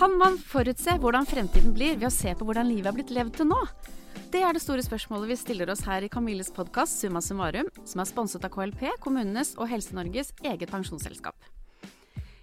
[0.00, 3.34] Kan man forutse hvordan fremtiden blir ved å se på hvordan livet er blitt levd
[3.36, 3.58] til nå?
[4.32, 8.00] Det er det store spørsmålet vi stiller oss her i Camilles podkast Summa summarum, som
[8.00, 11.36] er sponset av KLP, kommunenes og Helse-Norges eget pensjonsselskap.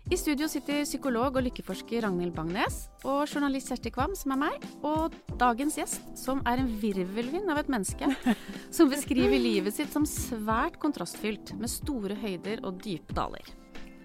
[0.05, 4.67] I studio sitter psykolog og lykkeforsker Ragnhild Bangnes og journalist Kjersti Kvam, som er meg,
[4.85, 8.11] og dagens gjest, som er en virvelvind av et menneske
[8.77, 13.49] som beskriver livet sitt som svært kontrastfylt, med store høyder og dype daler.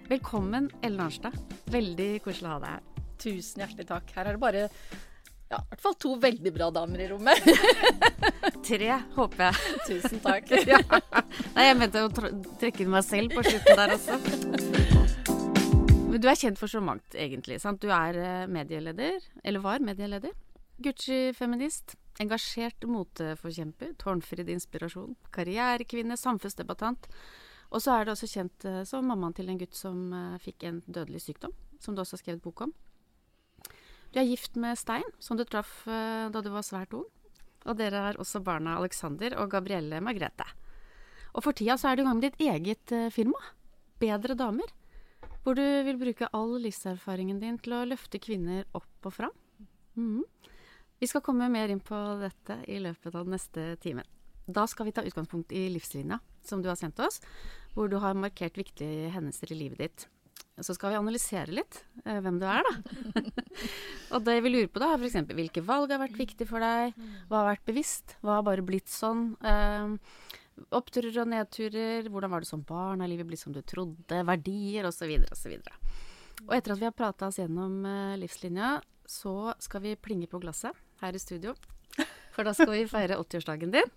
[0.09, 1.37] Velkommen, Ellen Arnstad.
[1.69, 2.92] Veldig koselig å ha deg her.
[3.23, 4.13] Tusen hjertelig takk.
[4.17, 4.69] Her er det bare
[5.53, 7.45] ja, i hvert fall to veldig bra damer i rommet.
[8.69, 9.81] Tre, håper jeg.
[9.85, 10.49] Tusen takk.
[10.71, 10.79] ja.
[11.53, 14.17] Nei, jeg mente å trekke inn meg selv på slutten der også.
[16.09, 17.59] Men du er kjent for så mangt, egentlig.
[17.61, 17.85] sant?
[17.85, 20.33] Du er eh, medieleder, eller var medieleder.
[20.83, 21.99] Gucci-feminist.
[22.21, 23.93] Engasjert moteforkjemper.
[24.01, 25.15] Tårnfrid inspirasjon.
[25.37, 26.17] Karrierekvinne.
[26.21, 27.09] Samfunnsdebattant.
[27.73, 30.65] Og så er du også kjent eh, som mammaen til en gutt som eh, fikk
[30.69, 32.75] en dødelig sykdom, som du også har skrevet bok om.
[34.13, 37.07] Du er gift med Stein, som du traff uh, da du var svært ung.
[37.65, 40.47] Og dere har også barna Alexander og Gabrielle Margrethe.
[41.33, 43.41] Og for tida så er du i gang med ditt eget uh, firma,
[44.03, 44.69] Bedre damer.
[45.43, 49.35] Hvor du vil bruke all livserfaringen din til å løfte kvinner opp og fram.
[49.95, 50.23] Mm.
[51.03, 54.07] Vi skal komme mer inn på dette i løpet av den neste timen.
[54.47, 57.21] Da skal vi ta utgangspunkt i livslinja som du har sendt oss,
[57.75, 60.07] hvor du har markert viktige hendelser i livet ditt.
[60.61, 63.23] Så skal vi analysere litt eh, hvem du er, da.
[64.15, 65.33] og det vi lurer på, da, er f.eks.
[65.33, 66.93] hvilke valg har vært viktig for deg?
[67.31, 68.17] Hva har vært bevisst?
[68.21, 69.31] Hva har bare blitt sånn?
[69.41, 69.97] Eh,
[70.77, 72.09] oppturer og nedturer.
[72.13, 73.01] Hvordan var det som barn?
[73.01, 74.23] Har livet blitt som du trodde?
[74.29, 75.57] Verdier, osv., osv.
[76.47, 78.77] Og etter at vi har prata oss gjennom eh, livslinja,
[79.09, 81.57] så skal vi plinge på glasset her i studio.
[82.33, 83.91] For da skal vi feire 80-årsdagen din.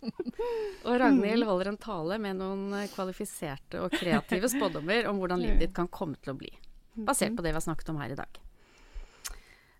[0.86, 5.76] Og Ragnhild holder en tale med noen kvalifiserte og kreative spådommer om hvordan livet ditt
[5.78, 6.52] kan komme til å bli.
[6.96, 8.42] Basert på det vi har snakket om her i dag.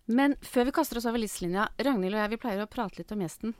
[0.06, 3.12] Men før vi kaster oss over livslinja, Ragnhild og jeg vi pleier å prate litt
[3.12, 3.54] om gjesten.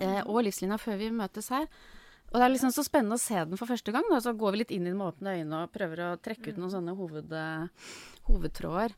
[0.00, 1.66] Eh, og livslinja før vi møtes her.
[2.32, 4.06] Og det er liksom så spennende å se den for første gang.
[4.10, 4.20] Da.
[4.22, 6.60] Så går vi litt inn i den med åpne øyne og prøver å trekke ut
[6.60, 7.36] noen sånne hoved,
[8.26, 8.96] hovedtråder.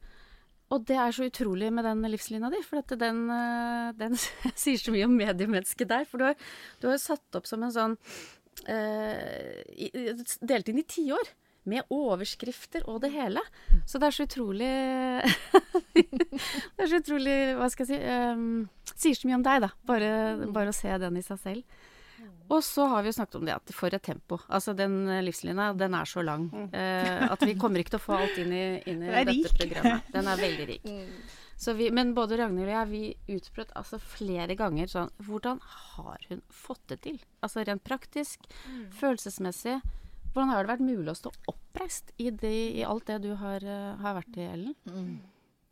[0.74, 4.16] Og det er så utrolig med den livslinja di, for den, eh, den,
[4.62, 6.06] sier så mye om mediemennesket der.
[6.08, 6.48] For du har,
[6.82, 7.98] du har satt opp som en sånn
[8.68, 9.64] eh,
[10.44, 11.34] Delt inn i tiår.
[11.68, 13.42] Med overskrifter og det hele.
[13.84, 14.68] Så det er så utrolig
[15.98, 18.62] Det er så utrolig Hva skal jeg si um,
[18.94, 19.68] Sier så mye om deg, da.
[19.90, 20.10] Bare,
[20.54, 21.82] bare å se den i seg selv.
[22.48, 24.38] Og så har vi jo snakket om det at for et tempo.
[24.48, 28.16] Altså den livslinja, den er så lang eh, at vi kommer ikke til å få
[28.16, 29.52] alt inn i, inn i dette rik.
[29.58, 30.08] programmet.
[30.14, 30.88] Den er veldig rik.
[30.88, 31.12] Mm.
[31.58, 36.42] Vi, men både Ragnhild og jeg, vi utbrøt altså flere ganger sånn Hvordan har hun
[36.54, 37.16] fått det til?
[37.42, 38.84] Altså rent praktisk, mm.
[39.00, 39.80] følelsesmessig.
[40.32, 43.64] Hvordan har det vært mulig å stå oppreist i, det, i alt det du har,
[43.64, 44.76] uh, har vært i, Ellen?
[44.86, 45.16] Mm.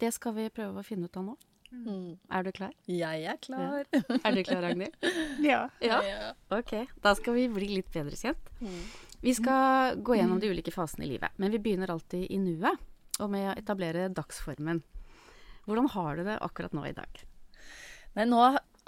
[0.02, 1.36] Det skal vi prøve å finne ut av nå.
[1.84, 2.16] Mm.
[2.32, 2.72] Er du klar?
[2.88, 3.84] Jeg er klar.
[3.92, 4.02] Ja.
[4.16, 4.96] Er du klar, Ragnhild?
[5.50, 5.60] ja.
[5.82, 6.00] ja.
[6.54, 6.72] Ok,
[7.04, 8.50] da skal vi bli litt bedre kjent.
[8.60, 8.80] Mm.
[9.26, 12.80] Vi skal gå gjennom de ulike fasene i livet, men vi begynner alltid i nuet,
[13.18, 14.82] og med å etablere dagsformen.
[15.66, 17.22] Hvordan har du det akkurat nå i dag?
[18.16, 18.42] Nei, nå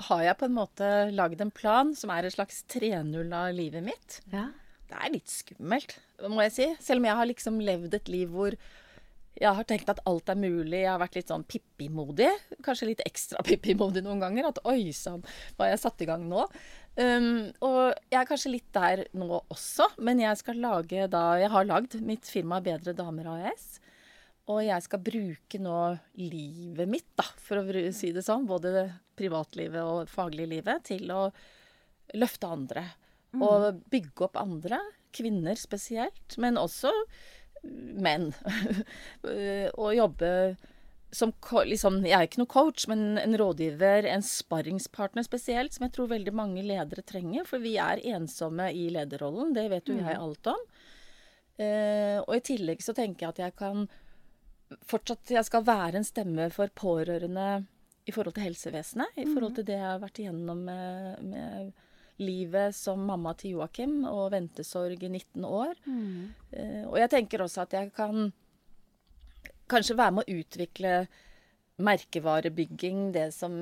[0.08, 3.84] har jeg på en måte lagd en plan som er et slags 3-0 av livet
[3.84, 4.20] mitt.
[4.32, 4.48] Ja.
[4.88, 5.96] Det er litt skummelt,
[6.30, 6.68] må jeg si.
[6.80, 8.54] Selv om jeg har liksom levd et liv hvor
[9.38, 10.82] jeg har tenkt at alt er mulig.
[10.82, 12.30] Jeg har vært litt sånn Pippi-modig.
[12.66, 14.50] Kanskje litt ekstra Pippi-modig noen ganger.
[14.50, 15.22] At oi sann,
[15.58, 16.46] hva jeg satt i gang nå?
[16.98, 21.52] Um, og jeg er kanskje litt der nå også, men jeg skal lage da Jeg
[21.52, 23.76] har lagd mitt firma Bedre Damer AS.
[24.48, 25.78] Og jeg skal bruke nå
[26.18, 28.88] livet mitt, da, for å si det sånn, både
[29.18, 31.26] privatlivet og fagliglivet, til å
[32.16, 32.86] løfte andre.
[33.36, 33.42] Mm.
[33.44, 34.80] Og bygge opp andre.
[35.14, 36.38] Kvinner spesielt.
[36.40, 36.90] Men også
[37.64, 38.32] menn.
[39.74, 40.32] og jobbe
[41.10, 41.32] som
[41.64, 46.10] liksom, Jeg er ikke noe coach, men en rådgiver, en sparringspartner spesielt, som jeg tror
[46.10, 47.46] veldig mange ledere trenger.
[47.48, 49.54] For vi er ensomme i lederrollen.
[49.56, 50.04] Det vet jo mm.
[50.04, 50.66] jeg alt om.
[51.58, 53.88] Eh, og i tillegg så tenker jeg at jeg kan
[54.86, 57.64] fortsatt Jeg skal være en stemme for pårørende
[58.04, 59.16] i forhold til helsevesenet.
[59.16, 59.58] I forhold mm.
[59.58, 61.72] til det jeg har vært igjennom med, med
[62.22, 65.78] livet som mamma til Joakim og ventesorg i 19 år.
[65.86, 66.28] Mm.
[66.52, 68.30] Uh, og jeg tenker også at jeg kan
[69.68, 70.92] kanskje være med å utvikle
[71.78, 73.52] merkevarebygging, det som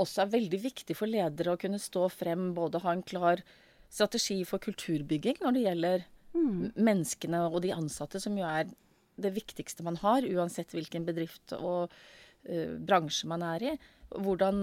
[0.00, 3.42] også er veldig viktig for ledere å kunne stå frem, både ha en klar
[3.90, 6.04] strategi for kulturbygging når det gjelder
[6.36, 6.60] mm.
[6.74, 8.68] menneskene og de ansatte, som jo er
[9.16, 13.76] det viktigste man har, uansett hvilken bedrift og uh, bransje man er i
[14.14, 14.58] hvordan,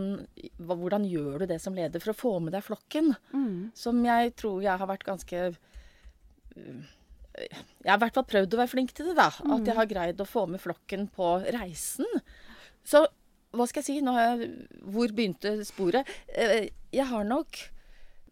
[0.58, 3.14] hvordan, gjør du det som leder for å få med deg flokken?
[3.34, 3.72] Mm.
[3.78, 5.42] Som jeg tror jeg har vært ganske
[6.54, 9.30] Jeg har i hvert fall prøvd å være flink til det, da.
[9.42, 9.56] Mm.
[9.58, 12.08] At jeg har greid å få med flokken på reisen.
[12.86, 13.06] Så
[13.54, 14.00] hva skal jeg si?
[14.02, 14.50] Jeg,
[14.94, 16.10] hvor begynte sporet?
[16.28, 17.60] Eh, jeg har nok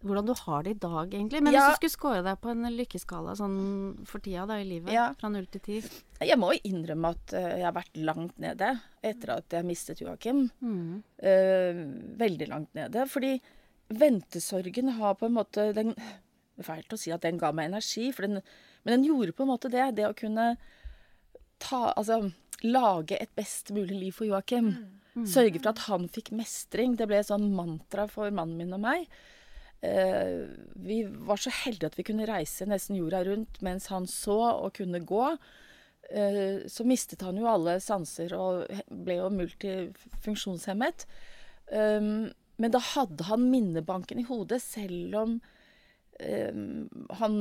[0.02, 1.42] Hvordan du har det i dag, egentlig.
[1.44, 1.68] Men Ja.
[1.70, 5.14] hvis du skulle score deg på en lykkeskala sånn for tida da i livet, Ja.
[5.14, 5.84] fra null til ti
[6.22, 10.00] Jeg må jo innrømme at eh, jeg har vært langt nede etter at jeg mistet
[10.02, 10.50] Joakim.
[10.62, 11.04] mm.
[11.22, 13.06] Uh, veldig langt nede.
[13.08, 13.40] Fordi
[13.90, 15.94] ventesorgen har på en måte den,
[16.58, 18.42] Det er fælt å si at den ga meg energi, for den,
[18.86, 19.96] men den gjorde på en måte det.
[19.96, 20.58] Det å kunne
[21.60, 22.32] ta Altså
[22.64, 24.76] lage et best mulig liv for Joakim.
[25.26, 26.96] Sørge for at han fikk mestring.
[26.96, 29.08] Det ble et sånn mantra for mannen min og meg.
[29.82, 30.46] Eh,
[30.78, 34.76] vi var så heldige at vi kunne reise nesten jorda rundt mens han så og
[34.78, 35.24] kunne gå.
[36.12, 41.08] Eh, så mistet han jo alle sanser og ble jo multifunksjonshemmet.
[41.72, 42.28] Um,
[42.60, 45.38] men da hadde han minnebanken i hodet, selv om
[47.18, 47.38] han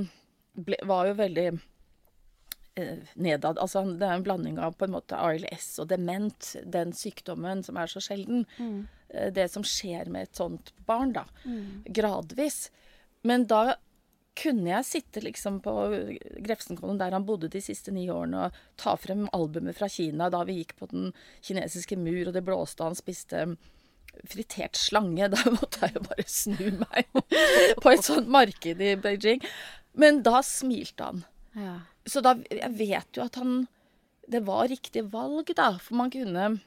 [0.55, 3.59] ble, var jo veldig eh, nedad.
[3.59, 7.81] Altså, det er en blanding av på en måte ALS og dement, den sykdommen som
[7.81, 8.47] er så sjelden.
[8.61, 11.25] Eh, Det som skjer med et sånt barn, da.
[11.91, 12.69] Gradvis.
[13.27, 13.75] Men da
[14.39, 15.73] kunne jeg sitte liksom på
[16.47, 20.45] Grefsenkollen der han bodde de siste ni årene, og ta frem albumet fra Kina da
[20.49, 21.11] vi gikk på den
[21.45, 23.45] kinesiske mur, og det blåste, og han spiste
[24.31, 25.29] fritert slange.
[25.35, 27.11] Da måtte jeg jo bare snu meg
[27.83, 29.45] på et sånt marked i Beijing.
[29.99, 31.23] Men da smilte han.
[31.59, 31.81] Ja.
[32.07, 33.65] Så da Jeg vet jo at han
[34.31, 35.73] Det var riktig valg, da.
[35.83, 36.61] For man kunne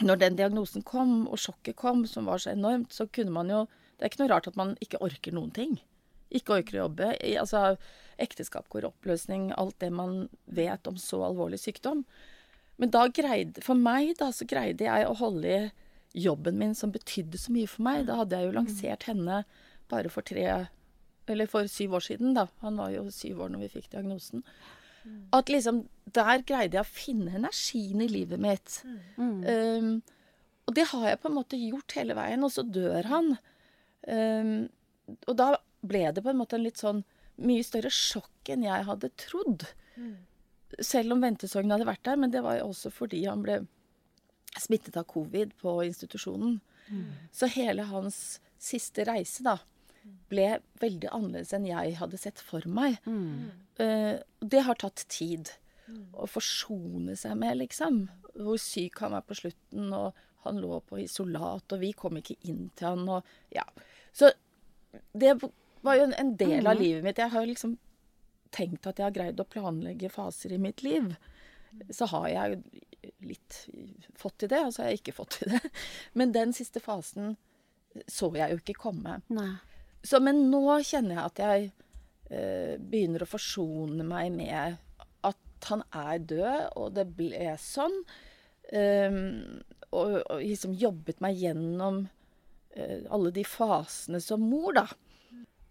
[0.00, 3.66] Når den diagnosen kom, og sjokket kom, som var så enormt, så kunne man jo
[3.98, 5.76] Det er ikke noe rart at man ikke orker noen ting.
[6.34, 7.12] Ikke orker å jobbe.
[7.38, 7.76] Altså,
[8.18, 12.02] ekteskap går i oppløsning, alt det man vet om så alvorlig sykdom.
[12.80, 15.70] Men da greide For meg, da, så greide jeg å holde i
[16.24, 18.08] jobben min som betydde så mye for meg.
[18.08, 19.42] Da hadde jeg jo lansert henne
[19.92, 20.66] bare for tre
[21.30, 22.48] Eller for syv år siden, da.
[22.64, 24.42] Han var jo syv år når vi fikk diagnosen.
[25.34, 28.80] At liksom Der greide jeg å finne energien i livet mitt.
[29.16, 30.02] Um,
[30.66, 33.30] og det har jeg på en måte gjort hele veien, og så dør han.
[34.06, 34.68] Um,
[35.30, 35.46] og da
[35.80, 37.00] ble det på en måte en litt sånn
[37.42, 39.64] mye større sjokk enn jeg hadde trodd.
[40.82, 43.62] Selv om ventesorgen hadde vært der, men det var jo også fordi han ble
[44.60, 46.60] smittet av covid på institusjonen.
[47.32, 49.56] Så hele hans siste reise da
[50.32, 50.48] ble
[50.82, 52.98] veldig annerledes enn jeg hadde sett for meg.
[53.82, 55.52] Eh, det har tatt tid
[56.16, 58.04] å forsone seg med, liksom.
[58.32, 62.38] Hvor syk han var på slutten, og han lå på isolat, og vi kom ikke
[62.48, 63.66] inn til han, og ja.
[64.12, 64.32] Så
[65.16, 65.36] det
[65.82, 67.20] var jo en, en del av livet mitt.
[67.20, 67.76] Jeg har jo liksom
[68.52, 71.12] tenkt at jeg har greid å planlegge faser i mitt liv.
[71.92, 72.58] Så har jeg
[73.24, 73.62] litt
[74.18, 75.62] fått til det, og så har jeg ikke fått til det.
[76.18, 77.36] Men den siste fasen
[78.08, 79.20] så jeg jo ikke komme.
[79.32, 79.54] Nei.
[80.04, 81.66] Så, men nå kjenner jeg at jeg
[82.30, 84.78] eh, begynner å forsone meg med
[85.22, 88.00] at han er død, og det ble sånn.
[88.72, 89.60] Um,
[89.92, 94.86] og, og liksom jobbet meg gjennom uh, alle de fasene som mor, da.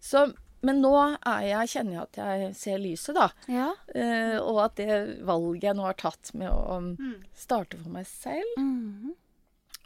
[0.02, 0.22] Så,
[0.62, 3.26] men nå er jeg, kjenner jeg at jeg ser lyset, da.
[3.50, 3.68] Ja.
[3.90, 6.92] Uh, og at det valget jeg nå har tatt med å um,
[7.36, 9.12] starte for meg selv, Mhm.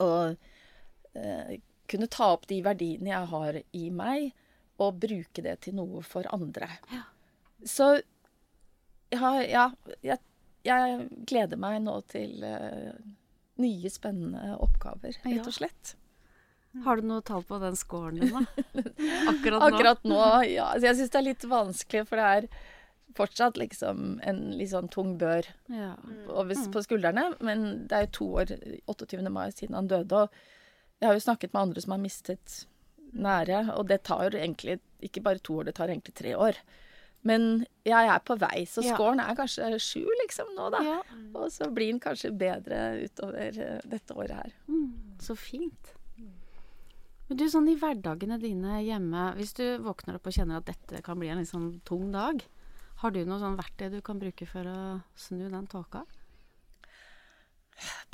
[0.05, 0.37] og
[1.17, 1.55] eh,
[1.91, 4.33] kunne ta opp de verdiene jeg har i meg,
[4.83, 6.69] og bruke det til noe for andre.
[6.93, 7.05] Ja.
[7.65, 7.95] Så
[9.15, 9.67] ja, ja
[10.05, 10.19] jeg,
[10.67, 12.93] jeg gleder meg nå til uh,
[13.63, 15.97] nye, spennende oppgaver, rett og slett.
[16.85, 18.43] Har du noe tall på den scoren din, da?
[19.33, 19.67] Akkurat nå?
[19.69, 20.19] Akkurat nå,
[20.51, 20.73] ja.
[20.75, 22.49] Altså, jeg syns det er litt vanskelig, for det er
[23.17, 25.95] fortsatt liksom en litt sånn tung bør Ja.
[26.27, 26.45] på,
[26.75, 27.31] på skuldrene.
[27.41, 28.53] Men det er jo to år,
[28.93, 29.25] 28.
[29.33, 30.27] mai, siden han døde.
[30.27, 30.37] Og
[31.01, 32.59] jeg har jo snakket med andre som har mistet
[33.17, 36.59] nære, og det tar egentlig ikke bare to år, det tar egentlig tre år.
[37.27, 40.83] Men jeg er på vei, så scoren er kanskje sju liksom nå, da.
[40.87, 40.97] Ja.
[41.35, 44.53] Og så blir den kanskje bedre utover eh, dette året her.
[44.71, 45.95] Mm, så fint.
[47.27, 51.03] Men du, sånn i hverdagene dine hjemme, hvis du våkner opp og kjenner at dette
[51.03, 52.45] kan bli en litt sånn tung dag,
[53.03, 54.79] har du noe sånn verktøy du kan bruke for å
[55.19, 56.05] snu den tåka?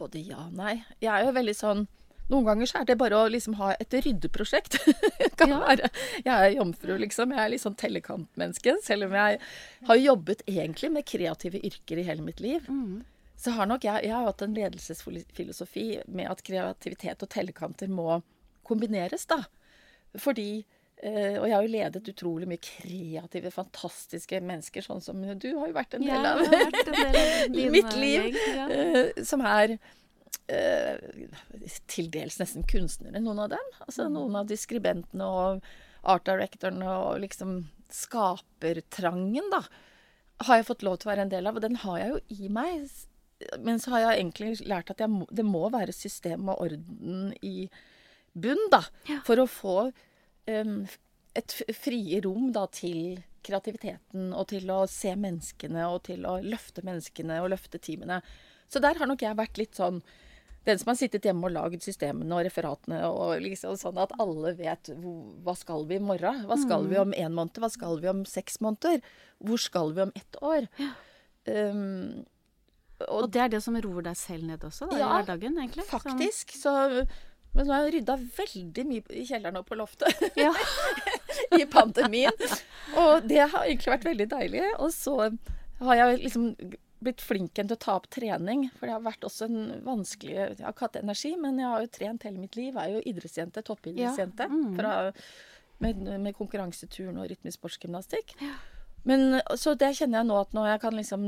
[0.01, 0.79] Både ja og nei.
[1.05, 1.85] Jeg er jo veldig sånn
[2.33, 4.79] Noen ganger så er det bare å liksom ha et ryddeprosjekt.
[5.41, 5.59] kan Ja.
[5.67, 5.91] være.
[6.25, 7.35] Jeg er jomfru, liksom.
[7.37, 8.79] Jeg er litt sånn tellekantmenneske.
[8.83, 9.39] Selv om jeg
[9.91, 12.65] har jobbet egentlig med kreative yrker i hele mitt liv.
[12.73, 13.03] Mm.
[13.43, 18.21] Så har nok jeg, jeg har hatt en ledelsesfilosofi med at kreativitet og tellekanter må
[18.65, 19.41] kombineres, da.
[20.21, 20.47] Fordi
[21.03, 25.67] eh, Og jeg har jo ledet utrolig mye kreative, fantastiske mennesker, sånn som du har
[25.73, 26.45] jo vært en del av.
[26.45, 28.29] ja, vært en del av mitt eh, liv.
[28.31, 28.69] gjeng, ja.
[28.71, 29.91] eh, som er eh,
[31.89, 33.71] til dels nesten kunstnere, noen av dem.
[33.87, 34.13] Altså Mm.
[34.13, 35.63] noen av de skribentene og
[36.05, 39.63] art directorene og liksom skapertrangen, da,
[40.43, 41.57] har jeg fått lov til å være en del av.
[41.57, 42.91] Og den har jeg jo i meg.
[43.61, 47.69] Men så har jeg egentlig lært at må, det må være system og orden i
[48.35, 48.83] bunn, da.
[49.09, 49.21] Ja.
[49.25, 49.93] For å få
[50.49, 50.87] um,
[51.35, 56.85] et frie rom da til kreativiteten og til å se menneskene og til å løfte
[56.87, 58.21] menneskene og løfte teamene.
[58.71, 60.01] Så der har nok jeg vært litt sånn
[60.65, 64.53] den som har sittet hjemme og laget systemene og referatene og liksom sånn at alle
[64.59, 66.45] vet hva skal vi i morgen?
[66.47, 67.59] Hva skal vi om én måned?
[67.59, 69.03] Hva skal vi om seks måneder?
[69.43, 70.69] Hvor skal vi om ett år?
[71.51, 72.23] Um,
[73.11, 75.83] Og det er det som roer deg selv ned også, da, i hverdagen, egentlig.
[75.83, 76.55] Ja, faktisk.
[76.55, 76.71] Så,
[77.57, 80.53] men nå har jeg rydda veldig mye i kjelleren og på loftet ja.
[81.59, 82.47] i pandemien.
[82.95, 84.63] Og det har egentlig vært veldig deilig.
[84.79, 85.17] Og så
[85.83, 86.53] har jeg liksom
[87.05, 88.67] blitt flink til å ta opp trening.
[88.79, 91.85] For det har vært også en vanskelig Jeg har ikke hatt energi, men jeg har
[91.85, 92.75] jo trent hele mitt liv.
[92.75, 93.65] Jeg er jo idrettsjente.
[93.67, 94.49] Toppidrettsjente.
[94.49, 94.77] Ja, mm.
[94.79, 94.95] Fra,
[95.83, 98.37] med, med konkurranseturn og rytmisk sportsgymnastikk.
[99.09, 101.27] Men så det kjenner jeg nå at når jeg kan liksom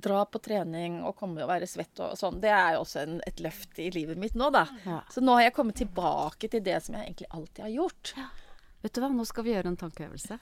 [0.00, 3.18] dra på trening og komme og være svett og sånn, det er jo også en,
[3.28, 4.64] et løft i livet mitt nå, da.
[4.86, 5.02] Ja.
[5.12, 8.14] Så nå har jeg kommet tilbake til det som jeg egentlig alltid har gjort.
[8.80, 10.38] Vet du hva, nå skal vi gjøre en tankeøvelse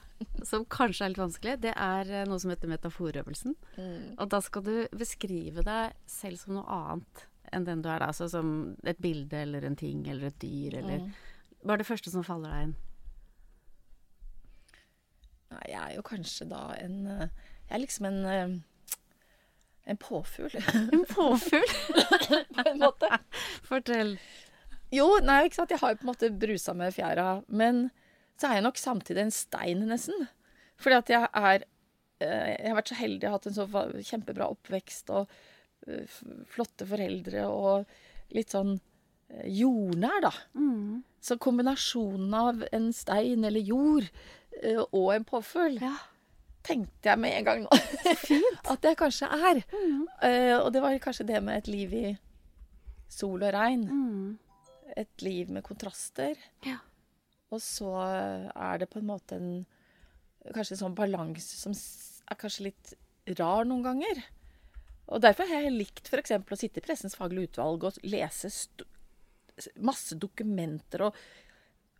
[0.47, 1.55] som kanskje er litt vanskelig.
[1.65, 3.55] Det er eh, noe som heter metaforøvelsen.
[4.15, 8.05] Og da skal du beskrive deg selv som noe annet enn den du er.
[8.05, 11.09] Altså som et bilde eller en ting eller et dyr eller
[11.59, 12.77] Hva er det første som faller deg inn?
[15.49, 17.29] Nei, jeg er jo kanskje da en eh,
[17.65, 18.57] Jeg er liksom en eh,
[19.89, 20.53] en påfugl,
[20.93, 21.71] En påfugl?
[22.55, 23.09] på en måte.
[23.65, 24.19] Fortell.
[24.93, 25.73] Jo, nei, ikke sant.
[25.73, 27.41] Jeg har jo på en måte brusa med fjæra.
[27.47, 27.87] Men
[28.39, 30.27] så er jeg nok samtidig en stein, nesten.
[30.79, 31.63] Fordi at jeg er
[32.23, 33.65] eh, Jeg har vært så heldig, har hatt en så
[34.11, 35.31] kjempebra oppvekst og
[35.87, 36.05] eh,
[36.51, 37.89] flotte foreldre og
[38.35, 40.31] litt sånn eh, jordnær, da.
[40.55, 41.01] Mm.
[41.19, 44.07] Så kombinasjonen av en stein eller jord
[44.91, 45.93] og en påfugl Ja.
[46.65, 47.69] tenkte jeg med en gang nå
[48.73, 49.59] at jeg kanskje er.
[50.23, 52.05] Eh, og det var kanskje det med et liv i
[53.11, 53.83] sol og regn.
[53.87, 54.89] Mm.
[54.99, 56.35] Et liv med kontraster.
[56.65, 56.79] Ja.
[57.49, 59.51] Og så er det på en måte en
[60.39, 62.93] Kanskje en sånn balanse som er kanskje litt
[63.37, 64.21] rar noen ganger.
[65.11, 66.31] Og derfor har jeg likt f.eks.
[66.39, 68.49] å sitte i Pressens faglige utvalg og lese
[69.83, 71.03] masse dokumenter.
[71.09, 71.19] Og,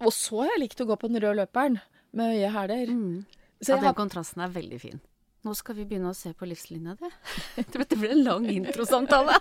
[0.05, 1.79] og så har jeg likt å gå på den røde løperen
[2.15, 2.93] med høye hæler.
[2.95, 3.25] Mm.
[3.59, 5.01] Ja, den har kontrasten er veldig fin.
[5.47, 7.09] Nå skal vi begynne å se på livslinja di.
[7.71, 9.37] Dette ble en lang introsamtale.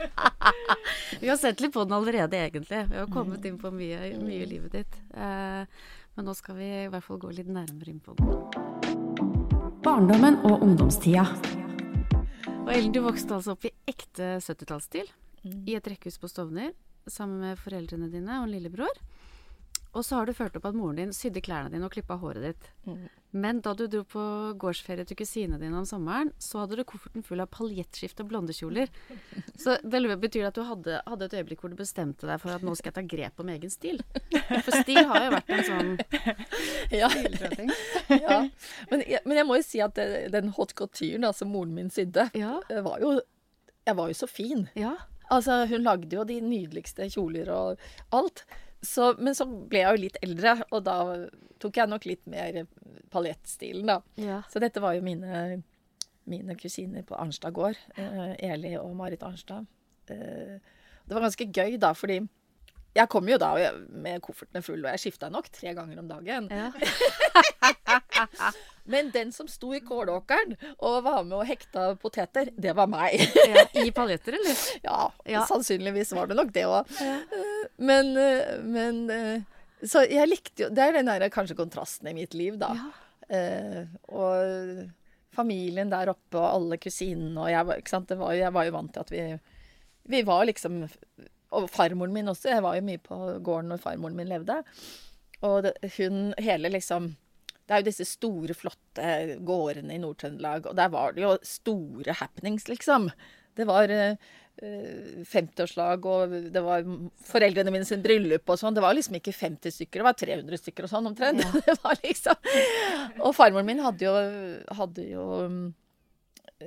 [1.23, 2.85] vi har sett litt på den allerede, egentlig.
[2.93, 5.01] Vi har kommet inn på mye, mye i livet ditt.
[5.11, 5.67] Eh,
[6.15, 8.31] men nå skal vi i hvert fall gå litt nærmere inn på den.
[9.83, 11.27] Barndommen og ungdomstida.
[12.63, 15.11] Og Ellen, du vokste altså opp i ekte 70-tallsstil.
[15.67, 16.77] I et rekkehus på Stovner
[17.11, 19.03] sammen med foreldrene dine og en lillebror.
[19.97, 22.53] Og så har du ført opp at moren din sydde klærne dine og klippa håret
[22.53, 22.69] ditt.
[23.31, 24.23] Men da du dro på
[24.57, 28.89] gårdsferie til kusinene dine om sommeren, så hadde du kofferten full av paljettskift og blondekjoler.
[29.61, 32.65] Så det betyr at du hadde, hadde et øyeblikk hvor du bestemte deg for at
[32.65, 34.01] nå skal jeg ta grep om egen stil?
[34.65, 35.91] For stil har jo vært en sånn
[37.03, 37.11] ja.
[38.17, 38.39] ja.
[38.91, 39.99] Men, men jeg må jo si at
[40.33, 42.59] den hot couturen som moren min sydde, Ja.
[42.71, 43.19] eh, var jo
[43.89, 44.67] Jeg var jo så fin.
[44.77, 44.97] Ja.
[45.33, 47.79] Altså, hun lagde jo de nydeligste kjoler og
[48.17, 48.43] alt.
[48.85, 50.99] Så, men så ble jeg jo litt eldre, og da
[51.59, 52.61] tok jeg nok litt mer
[53.11, 53.99] paljettstilen, da.
[54.21, 54.43] ja.
[54.53, 55.63] Så dette var jo mine,
[56.31, 57.79] mine kusiner på Arnstad gård.
[57.99, 59.67] Eh, Eli og Marit Arnstad.
[60.13, 60.59] Eh,
[61.09, 62.21] det var ganske gøy, da, fordi
[62.99, 63.53] jeg kom jo da
[63.89, 66.49] med koffertene fulle, og jeg skifta nok tre ganger om dagen.
[66.51, 66.69] ja.
[68.89, 73.19] Men den som sto i kålåkeren og var med og hekta poteter, det var meg.
[73.51, 73.67] ja.
[73.85, 74.63] I paljetter, eller?
[74.89, 75.43] ja, Ja.
[75.49, 76.89] sannsynligvis var det nok det òg.
[77.77, 79.43] Men, eh, men eh,
[79.85, 82.73] Så jeg likte jo Det er den der kanskje kontrasten i mitt liv, da.
[83.29, 84.89] Eh, og
[85.37, 89.13] familien der oppe og alle kusinene og jeg, var, jeg var jo vant til at
[89.13, 89.27] vi
[90.17, 90.81] Vi var liksom
[91.57, 92.51] Og farmoren min også.
[92.53, 94.61] Jeg var jo mye på gården når farmoren min levde.
[95.47, 97.13] Og det, hun hele liksom
[97.69, 99.09] Det er jo disse store, flotte
[99.45, 103.11] gårdene i Nord-Trøndelag, og der var det jo store happenings, liksom.
[103.59, 104.15] Det var eh,
[104.65, 106.89] eh, 50-årslag, og det var
[107.29, 108.73] foreldrene mine sin bryllup og sånn.
[108.73, 111.45] Det var liksom ikke 50 stykker, det var 300 stykker og sånn omtrent.
[111.69, 112.49] Det var liksom
[113.19, 114.17] Og farmoren min hadde jo,
[114.81, 115.29] hadde jo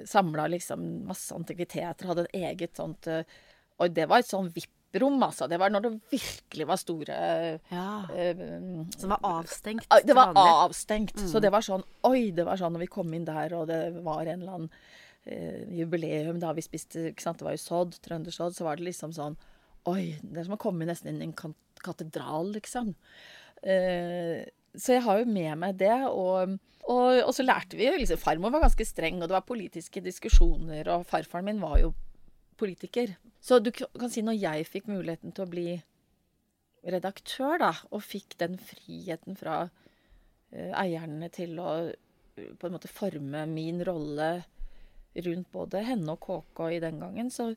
[0.05, 3.25] samla liksom masse antikviteter, hadde et eget sånt eh,
[3.81, 5.47] Og det var et sånn VIP-rom, altså.
[5.49, 7.19] Det var når det virkelig var store
[7.71, 7.87] ja.
[8.13, 8.43] eh,
[8.97, 11.17] Som var avstengt Det var avstengt.
[11.29, 13.81] Så det var sånn Oi, det var sånn når vi kom inn der, og det
[14.05, 14.71] var en eller annen
[15.25, 17.41] eh, jubileum da vi spiste ikke sant?
[17.41, 18.57] Det var jo sodd, trøndersodd.
[18.57, 19.39] Så var det liksom sånn
[19.89, 22.91] Oi, det er som å komme nesten inn i en katedral, liksom.
[23.65, 24.43] Eh,
[24.77, 25.95] så jeg har jo med meg det.
[26.11, 26.53] Og,
[26.85, 30.03] og, og så lærte vi jo liksom Farmor var ganske streng, og det var politiske
[30.05, 31.91] diskusjoner, og farfaren min var jo
[32.61, 33.15] politiker.
[33.41, 35.67] Så du kan si når jeg fikk muligheten til å bli
[36.81, 42.89] redaktør, da, og fikk den friheten fra eh, eierne til å eh, på en måte
[42.89, 44.31] forme min rolle
[45.25, 47.51] rundt både henne og KK i den gangen, så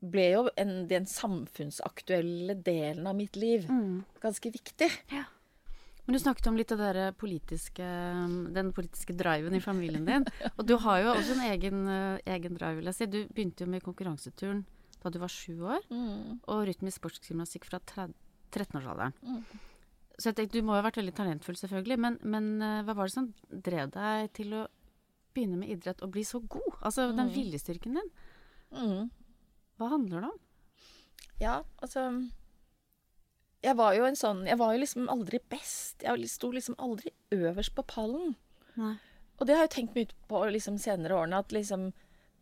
[0.00, 4.04] ble jo en, den samfunnsaktuelle delen av mitt liv Mm.
[4.22, 4.88] ganske viktig.
[6.10, 6.80] Men du snakket om litt av
[7.14, 7.84] politiske,
[8.50, 10.24] den politiske driven i familien din.
[10.58, 13.06] Og du har jo også en egen, eh, egen drive, vil jeg si.
[13.06, 14.64] Du begynte jo med konkurranseturen
[15.04, 15.86] da du var sju år,
[16.50, 19.14] og rytmisk sportsgymnastikk fra 13-årsalderen.
[19.22, 19.38] Mm.
[20.18, 22.00] Så jeg tenkte, du må jo ha vært veldig talentfull, selvfølgelig.
[22.02, 23.30] Men, men eh, hva var det som
[23.70, 24.64] drev deg til å
[25.30, 26.74] begynne med idrett og bli så god?
[26.82, 27.34] Altså den Mm.
[27.38, 28.10] viljestyrken din.
[28.74, 29.06] Mm.
[29.78, 30.42] Hva handler det om?
[31.46, 32.08] Ja, altså
[33.60, 36.04] Jeg var jo en sånn Jeg var jo liksom aldri best.
[36.04, 38.34] Jeg sto liksom aldri øverst på pallen.
[38.80, 38.94] Nei.
[39.40, 41.90] Og det har jeg tenkt mye på liksom senere årene, at liksom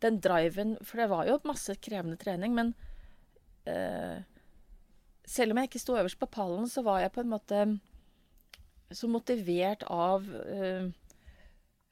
[0.03, 2.73] den driven For det var jo masse krevende trening, men
[3.67, 4.23] eh,
[5.27, 7.65] selv om jeg ikke sto øverst på pallen, så var jeg på en måte
[8.95, 10.87] så motivert av eh,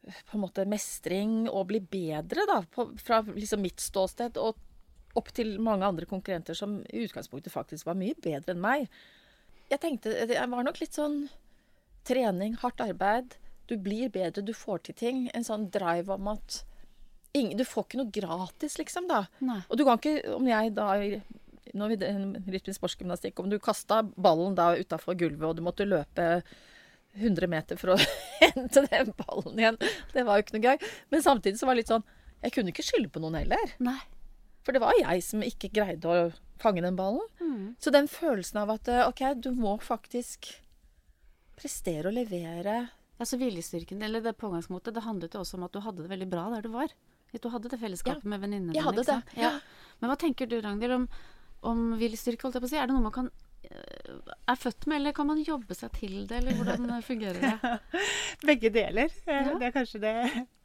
[0.08, 4.58] på en måte mestring og bli bedre, da, på, fra liksom mitt ståsted og
[5.18, 8.88] opp til mange andre konkurrenter som i utgangspunktet faktisk var mye bedre enn meg.
[9.72, 11.26] Jeg tenkte Jeg var nok litt sånn
[12.08, 13.36] trening, hardt arbeid.
[13.68, 15.26] Du blir bedre, du får til ting.
[15.36, 16.62] En sånn drive om at
[17.36, 19.26] ingen, Du får ikke noe gratis, liksom, da.
[19.44, 19.60] Nei.
[19.68, 20.94] Og du kan ikke, om jeg da
[21.78, 21.98] Når vi
[22.56, 26.44] rytmisk sportsgymnastikk, om du kasta ballen da utafor gulvet, og du måtte løpe
[27.18, 27.98] 100 meter for å
[28.42, 29.80] hente den ballen igjen,
[30.14, 30.92] det var jo ikke noe gøy.
[31.12, 32.06] Men samtidig så var det litt sånn
[32.46, 33.76] Jeg kunne ikke skylde på noen heller.
[33.84, 34.00] Nei.
[34.68, 36.28] For det var jeg som ikke greide å
[36.60, 37.24] fange den ballen.
[37.40, 37.68] Mm.
[37.80, 40.50] Så den følelsen av at eh, OK, du må faktisk
[41.58, 42.82] prestere og levere
[43.18, 46.28] Altså viljestyrken, eller det pågangsmotet, det handlet jo også om at du hadde det veldig
[46.30, 46.92] bra der du var.
[47.34, 49.50] Du hadde det fellesskapet med venninnene Jeg hadde det, ja.
[49.98, 51.08] Men hva tenker du, Ragnhild, om,
[51.66, 52.78] om viljestyrke, holdt jeg på å si?
[52.78, 54.20] Er det noe man kan øh,
[54.54, 57.74] er født med, eller kan man jobbe seg til det, eller hvordan fungerer det?
[58.52, 59.10] Begge deler.
[59.26, 59.58] Eh, Ja.
[59.58, 60.14] Det er kanskje det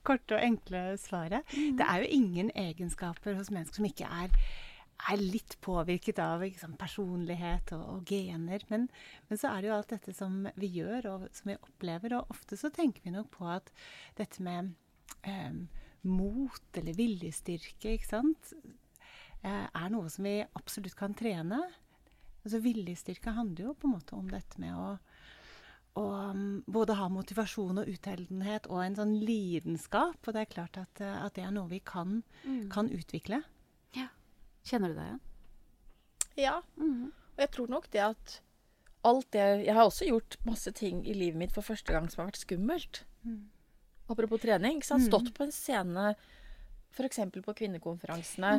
[0.06, 1.48] korte og enkle svaret.
[1.52, 4.34] Det er jo ingen egenskaper hos mennesker som ikke er,
[5.12, 8.64] er litt påvirket av liksom, personlighet og, og gener.
[8.70, 8.88] Men,
[9.28, 12.18] men så er det jo alt dette som vi gjør og som vi opplever.
[12.18, 13.72] Og ofte så tenker vi nok på at
[14.18, 14.74] dette med
[15.26, 15.62] eh,
[16.02, 18.52] mot eller viljestyrke, ikke sant,
[19.42, 21.60] eh, er noe som vi absolutt kan trene.
[22.42, 24.96] Altså Viljestyrke handler jo på en måte om dette med å
[25.98, 30.16] og um, både ha motivasjon og utholdenhet og en sånn lidenskap.
[30.24, 32.22] Og det er klart at, eh, at det er noe vi kan,
[32.72, 33.42] kan utvikle.
[33.96, 34.08] Ja.
[34.64, 35.20] Kjenner du deg igjen?
[36.40, 36.54] Ja.
[37.36, 38.38] Og jeg tror nok det at
[39.04, 42.22] alt det Jeg har også gjort masse ting i livet mitt for første gang som
[42.22, 43.02] har vært skummelt.
[44.08, 44.78] Apropos trening.
[44.78, 45.04] Ikke sant?
[45.08, 46.14] Stått på en scene
[46.92, 47.18] f.eks.
[47.44, 48.52] på kvinnekonferansene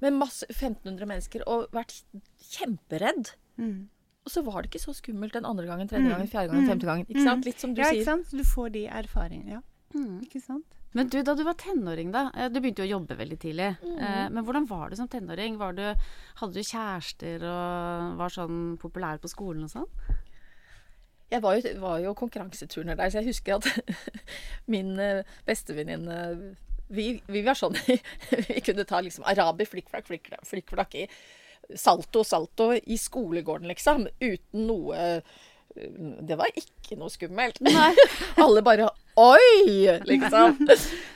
[0.00, 1.94] med masse 1500 mennesker og vært
[2.52, 3.34] kjemperedd.
[4.28, 6.84] Og så var det ikke så skummelt den andre gangen, tredje gangen, fjerde gangen, femte
[6.90, 7.06] gangen.
[7.08, 7.46] Ikke sant?
[7.48, 8.02] Litt som du ja, sier.
[8.02, 8.34] ikke sant?
[8.36, 9.58] Du får de erfaringene.
[9.58, 9.64] Ja,
[9.96, 10.18] Mm.
[10.26, 10.74] ikke sant?
[10.92, 12.26] Men du, da du var tenåring, da.
[12.36, 13.70] eh, Du begynte jo å jobbe veldig tidlig.
[13.88, 15.56] Eh, men hvordan var du som tenåring?
[15.56, 15.82] Var du,
[16.42, 19.88] hadde du kjærester og var sånn populær på skolen og sånn?
[21.32, 23.66] Jeg var jo, var jo konkurranseturner der, så jeg husker at
[24.72, 26.20] min eh, bestevenninne
[26.88, 27.76] vi, vi var sånn
[28.48, 31.06] Vi kunne ta liksom araber, flikkflakk, flikkflakk, flikkflakk i
[31.76, 34.08] salto, salto i skolegården, liksom.
[34.20, 35.20] Uten noe
[36.26, 37.60] Det var ikke noe skummelt.
[38.42, 39.90] Alle bare Oi!
[40.06, 40.60] Liksom.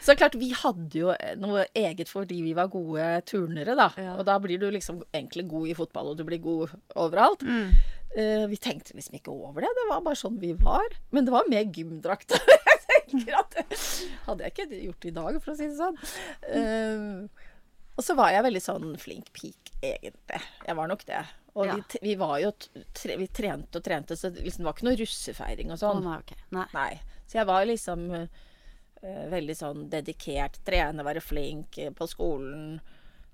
[0.03, 3.88] Så klart, vi hadde jo noe eget fordi vi var gode turnere, da.
[3.95, 4.17] Ja.
[4.19, 7.47] Og da blir du liksom egentlig god i fotball, og du blir god overalt.
[7.47, 9.71] Eh, vi tenkte liksom ikke over det.
[9.79, 10.99] Det var bare sånn vi var.
[11.15, 12.35] Men det var med gymdrakt.
[14.27, 15.99] hadde jeg ikke gjort i dag, for å si det sånn.
[16.49, 17.49] Uh,
[17.93, 20.40] og så var jeg veldig sånn flink pik, egentlig.
[20.66, 21.21] Jeg var nok det.
[21.55, 21.75] Og Ja.
[21.77, 22.53] vi, vi var jo
[22.95, 26.03] tre, Vi trente og trente, så det liksom var ikke noe russefeiring og sånn.
[26.07, 26.38] nei, okay.
[26.51, 26.66] Nei.
[26.73, 27.01] Nei.
[27.27, 28.27] Så jeg var liksom uh,
[29.33, 30.61] veldig sånn dedikert.
[30.64, 32.81] Trene, være flink eh, på skolen.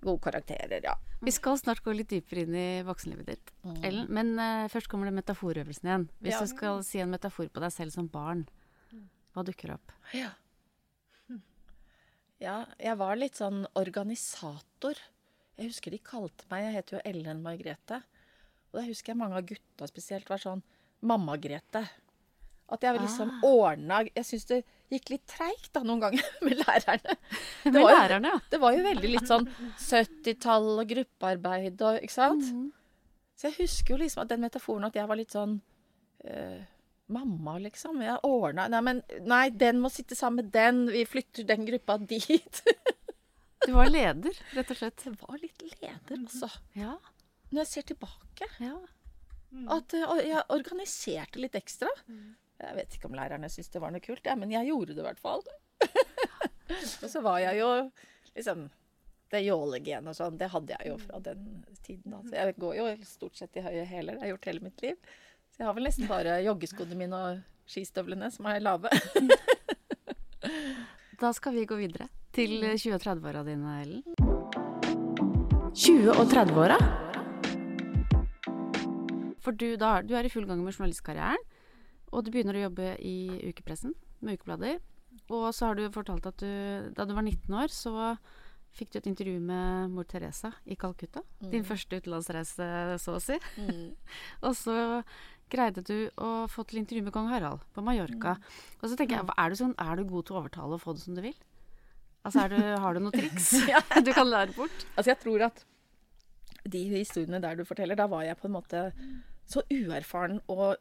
[0.00, 0.94] Gode karakterer, ja.
[1.20, 3.48] Vi skal snart gå litt dypere inn i voksenlivet ditt,
[3.82, 4.06] Ellen.
[4.14, 6.08] Men uh, først kommer det metaforøvelsen igjen.
[6.22, 6.40] Hvis Ja.
[6.40, 8.46] du skal si en metafor på deg selv som barn,
[9.34, 9.92] hva dukker opp?
[10.14, 10.30] Ja.
[12.40, 14.94] Ja, jeg var litt sånn organisator.
[15.58, 18.02] Jeg husker de kalte meg Jeg heter jo Ellen Margrethe.
[18.72, 20.62] Og da husker jeg mange av gutta spesielt var sånn
[21.02, 21.82] Mamma-Grete.
[22.70, 23.46] At jeg liksom Ah.
[23.48, 27.16] ordna Jeg syns det gikk litt treigt da noen ganger med lærerne.
[27.64, 28.40] Det Med var jo- lærerne, ja.
[28.50, 29.46] Det var jo veldig litt sånn
[29.78, 32.44] 70-tall og gruppearbeid og Ikke sant?
[32.44, 32.72] Mhm.
[33.38, 35.60] Så jeg husker jo liksom at den metaforen at jeg var litt sånn
[36.24, 36.60] eh,
[37.08, 38.02] Mamma, liksom.
[38.02, 40.80] Jeg ordna nei, men, nei, den må sitte sammen med den.
[40.92, 42.62] Vi flytter den gruppa dit.
[43.66, 45.04] Du var leder, rett og slett.
[45.06, 46.48] Jeg var litt leder, altså.
[46.78, 46.94] Ja.
[47.50, 48.48] Når jeg ser tilbake.
[48.62, 48.76] ja.
[49.72, 51.88] At eh, jeg organiserte litt ekstra.
[52.58, 55.00] Jeg vet ikke om lærerne syntes det var noe kult, ja, men jeg gjorde det
[55.00, 55.40] i hvert fall.
[57.02, 57.70] og så var jeg jo
[58.34, 58.66] liksom
[59.28, 62.14] Det jålegenet og sånn, det hadde jeg jo fra den tiden.
[62.16, 62.32] Altså.
[62.32, 64.16] Jeg går jo stort sett i høye hæler.
[64.16, 65.10] Det har jeg gjort hele mitt liv.
[65.52, 68.92] Så jeg har vel nesten bare joggeskoene mine og skistøvlene som er lave.
[71.20, 74.02] Da skal vi gå videre til 20- og 30-åra dine, Ellen.
[75.74, 76.76] 20- og 30-åra.
[79.42, 81.42] For du, da, du er i full gang med journalistkarrieren,
[82.12, 83.16] og du begynner å jobbe i
[83.48, 84.78] ukepressen med ukeblader.
[85.34, 86.52] Og så har du fortalt at du,
[86.94, 88.14] da du var 19 år, så
[88.78, 91.24] fikk du et intervju med mor Teresa i Calcutta.
[91.42, 92.70] Din første utenlandsreise,
[93.02, 93.40] så å si.
[94.46, 94.78] og så
[95.50, 98.38] greide du å få til intervju med kong Harald på Mallorca.
[98.78, 100.94] Og så tenker jeg, er du, sånn, er du god til å overtale og få
[100.94, 101.38] det som du vil?
[102.26, 103.52] Altså, du, har du noen triks
[104.06, 104.86] du kan lære bort?
[104.96, 105.64] Altså, jeg tror at
[106.68, 108.82] de historiene der du forteller, da var jeg på en måte
[109.48, 110.76] så uerfaren, og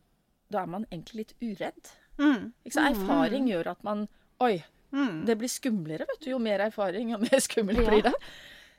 [0.52, 1.92] da er man egentlig litt uredd.
[2.20, 2.50] Mm.
[2.66, 4.08] Erfaring gjør at man
[4.44, 4.60] Oi,
[5.26, 6.32] det blir skumlere, vet du.
[6.32, 8.14] Jo mer erfaring, jo mer skummelt blir det.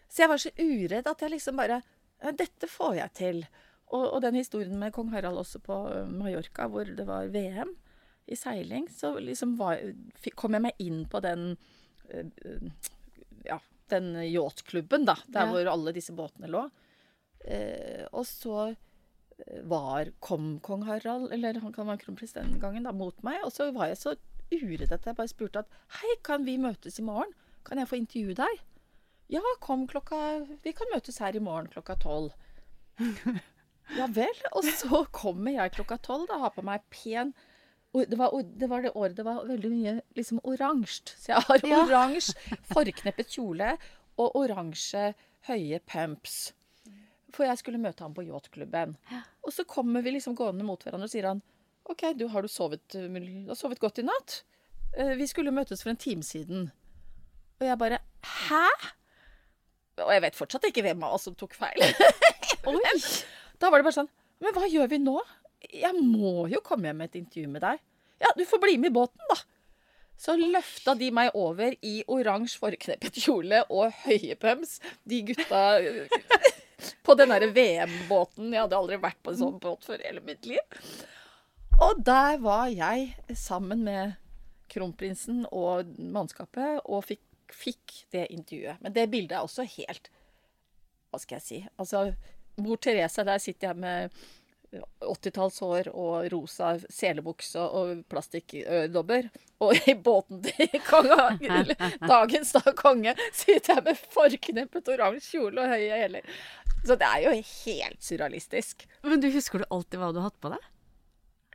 [0.08, 1.80] Så jeg var så uredd at jeg liksom bare
[2.38, 3.42] Dette får jeg til.
[3.88, 5.76] Og, og den historien med kong Harald også på
[6.10, 7.70] Mallorca, hvor det var VM
[8.28, 9.80] i seiling, så liksom var,
[10.36, 11.54] kom jeg meg inn på den
[13.44, 13.60] Ja,
[13.92, 15.16] den yachtklubben, da.
[15.28, 15.50] Der Ja.
[15.52, 16.66] hvor alle disse båtene lå.
[17.44, 18.74] Eh, og så
[19.62, 23.38] var, kom kong Harald, eller han kan være kronprins den gangen, da, mot meg.
[23.44, 24.16] Og så var jeg så
[24.50, 25.68] uredd at jeg bare spurte at
[26.00, 27.30] Hei, kan vi møtes i morgen?
[27.64, 28.60] Kan jeg få intervjue deg?
[29.28, 32.32] Ja, kom klokka Vi kan møtes her i morgen klokka tolv.
[33.96, 34.36] Ja vel.
[34.52, 37.30] Og så kommer jeg klokka tolv, da, har på meg pen
[37.94, 41.14] det var, det var det året det var veldig mye liksom oransje.
[41.16, 41.78] Så jeg har Ja.
[41.86, 42.34] oransje
[42.68, 43.74] forkneppet kjole
[44.20, 45.14] og oransje
[45.48, 46.52] høye pumps.
[47.32, 48.96] For jeg skulle møte ham på yachtklubben.
[49.44, 51.42] Og så kommer vi liksom gående mot hverandre og sier han
[51.88, 54.42] OK, du, har du sovet, uh, du har sovet godt i natt?
[54.98, 56.66] Eh, Vi skulle møtes for en time siden.
[57.60, 58.64] Og jeg bare Hæ?
[60.04, 61.80] Og jeg vet fortsatt ikke hvem av oss som tok feil.
[63.58, 64.10] Da var det bare sånn
[64.44, 65.16] Men hva gjør vi nå?
[65.66, 67.80] Jeg må jo komme hjem med et intervju med deg.
[68.22, 69.38] Ja, du får bli med i båten, da.
[70.18, 74.78] Så løfta de meg over i oransje forkneppet kjole og høye pumps.
[75.06, 75.60] De gutta
[77.06, 78.50] på den derre VM-båten.
[78.50, 80.80] Jeg hadde aldri vært på en sånn båt før i hele mitt liv.
[81.78, 84.16] Og der var jeg sammen med
[84.72, 87.22] kronprinsen og mannskapet og fikk,
[87.54, 88.82] fikk det intervjuet.
[88.82, 90.10] Men det bildet er også helt
[91.08, 91.60] Hva skal jeg si?
[91.80, 92.02] Altså,
[92.60, 94.18] mor Teresa, der sitter jeg med
[95.02, 99.28] 80-tallshår og rosa selebukse og plastikkdobber.
[99.64, 101.08] Og i båten til kong,
[102.06, 106.28] dagens da konge sitter jeg med forkneppet oransje kjole og høye hæler.
[106.86, 108.84] Så det er jo helt surrealistisk.
[109.02, 110.66] Men du husker du alltid hva du har hatt på deg?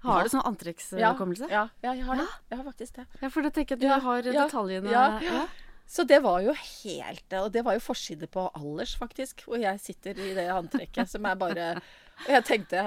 [0.03, 0.23] Har Ja.
[0.27, 1.47] du sånn antrekkshukommelse?
[1.47, 2.25] Ja, ja, jeg har det.
[2.51, 3.05] Jeg har faktisk det.
[3.21, 5.05] Ja, for da tenker jeg at du har detaljene ja.
[5.23, 5.45] ja.
[5.87, 9.45] Så det var jo helt Og det var jo forside på Allers, faktisk.
[9.47, 11.69] Hvor jeg sitter i det antrekket som er bare
[12.25, 12.83] Og jeg tenkte ja,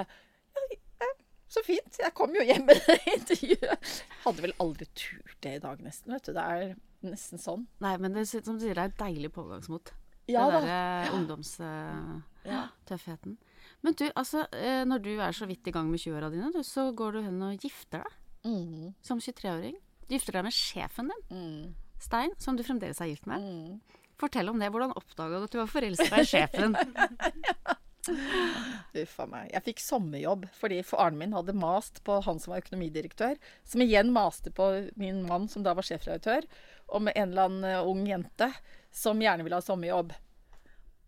[1.01, 1.07] ja,
[1.47, 1.97] Så fint.
[2.01, 3.79] Jeg kom jo hjem med det intervjuet.
[4.25, 6.11] Hadde vel aldri turt det i dag, nesten.
[6.15, 6.31] vet du.
[6.35, 6.73] Det er
[7.07, 7.63] nesten sånn.
[7.83, 9.87] Nei, men det som du sier, det er et deilig pågangsmot.
[10.27, 11.11] Ja Den derre Ja.
[11.15, 13.37] ungdomstøffheten.
[13.83, 16.63] Men du, altså, eh, når du er så vidt i gang med 20-åra dine, du,
[16.67, 18.11] så går du hen og gifter deg
[18.47, 19.75] Mm, som 23-åring.
[20.07, 23.41] Du gifter deg med sjefen din, mm, Stein, som du fremdeles er gift med.
[23.41, 23.79] mm.
[24.17, 24.69] Fortell om det.
[24.71, 26.75] Hvordan oppdaga du at du var forelska i sjefen?
[29.01, 29.49] Uff a meg.
[29.53, 34.13] Jeg fikk sommerjobb fordi faren min hadde mast på han som var økonomidirektør, som igjen
[34.15, 36.47] maste på min mann, som da var sjefredaktør,
[36.87, 38.49] om en eller annen eh, ung jente
[38.93, 40.13] som gjerne ville ha sommerjobb.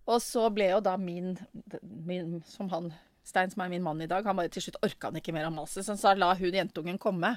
[0.10, 1.36] Og så ble jo da min,
[1.82, 2.90] min Som han
[3.30, 5.46] Stein, som er min mann i dag, han bare til slutt orka han ikke mer
[5.46, 7.36] av maset, så han sa la hun jentungen komme.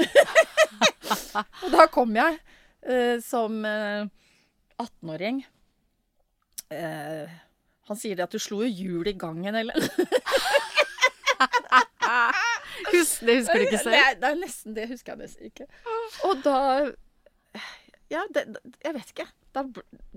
[1.64, 2.38] og da kom jeg
[2.80, 4.06] eh, som eh,
[4.80, 5.42] 18-åring.
[6.72, 7.34] Eh,
[7.88, 9.76] han sier det at du slo jo hjul i gangen, eller
[12.94, 13.96] det husker du ikke Det selv?
[13.98, 15.66] er, det er nesten det husker jeg nesten ikke.
[16.28, 16.58] Og da
[18.12, 18.44] Ja, det,
[18.84, 19.26] jeg vet ikke.
[19.54, 19.62] Da,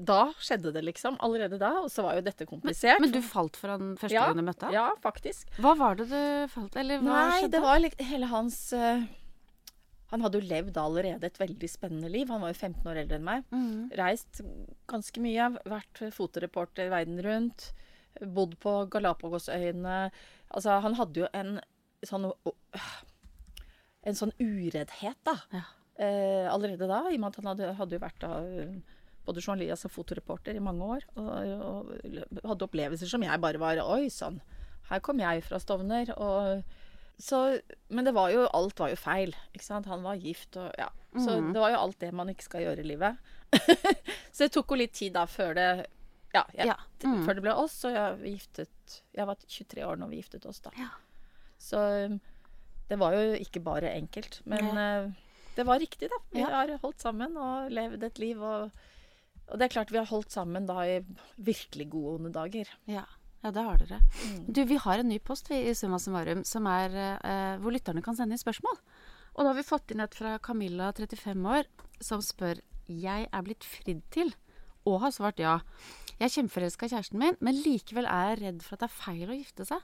[0.10, 1.16] da skjedde det liksom.
[1.24, 1.70] Allerede da.
[1.84, 3.00] Og så var jo dette komplisert.
[3.02, 4.74] Men du falt for han første ja, gang du møtte ham?
[4.76, 5.48] Ja, faktisk.
[5.62, 6.20] Hva var det du
[6.52, 7.54] falt Eller hva Nei, skjedde?
[7.56, 9.06] det var hele hans eh,
[10.12, 12.30] Han hadde jo levd allerede et veldig spennende liv.
[12.32, 13.48] Han var jo 15 år eldre enn meg.
[13.52, 13.90] Mm.
[14.00, 14.42] Reist
[14.88, 15.50] ganske mye.
[15.68, 17.72] Vært fotoreporter verden rundt.
[18.22, 19.98] Bodd på Galapagosøyene.
[20.48, 21.58] Altså, han hadde jo en
[22.08, 22.30] sånn
[24.08, 25.34] En sånn ureddhet, da.
[25.52, 25.66] Ja.
[25.98, 28.76] Eh, allerede da, i og med at han hadde, hadde jo vært da eh,
[29.28, 31.08] både journalist og fotoreporter i mange år.
[31.20, 31.32] Og,
[31.68, 34.40] og hadde opplevelser som jeg bare var Oi sann,
[34.88, 36.14] her kom jeg fra Stovner.
[36.16, 36.64] Og,
[37.20, 39.32] så, men det var jo, alt var jo feil.
[39.56, 39.88] ikke sant?
[39.90, 40.90] Han var gift og ja.
[41.18, 41.54] Så Mhm.
[41.54, 43.18] det var jo alt det man ikke skal gjøre i livet.
[44.32, 45.70] så det tok jo litt tid da før det
[46.36, 46.76] Ja, jeg, Ja.
[47.04, 47.24] Mm.
[47.26, 47.78] før det ble oss.
[47.88, 50.70] Og jeg, giftet Jeg var 23 år når vi giftet oss, da.
[50.78, 50.90] Ja.
[51.58, 52.20] Så um,
[52.90, 54.42] det var jo ikke bare enkelt.
[54.46, 55.12] Men uh,
[55.56, 56.20] det var riktig, da.
[56.32, 58.38] Vi har holdt sammen og levd et liv.
[58.44, 58.70] Og,
[59.50, 61.00] og det er klart vi har holdt sammen da i
[61.38, 62.70] virkelig gode onde dager.
[62.86, 63.06] Ja.
[63.44, 64.00] Ja, det har dere.
[64.48, 68.02] Du, vi har en ny post vi, i Summa summarum som er eh, hvor lytterne
[68.06, 68.80] kan sende inn spørsmål.
[69.38, 71.70] Og da har vi fått inn et fra Camilla, 35 år,
[72.02, 74.32] som spør Jeg er blitt fridd til,
[74.88, 75.60] og har svart ja.
[76.18, 78.98] Jeg er kjempeforelska i kjæresten min, men likevel er jeg redd for at det er
[78.98, 79.84] feil å gifte seg.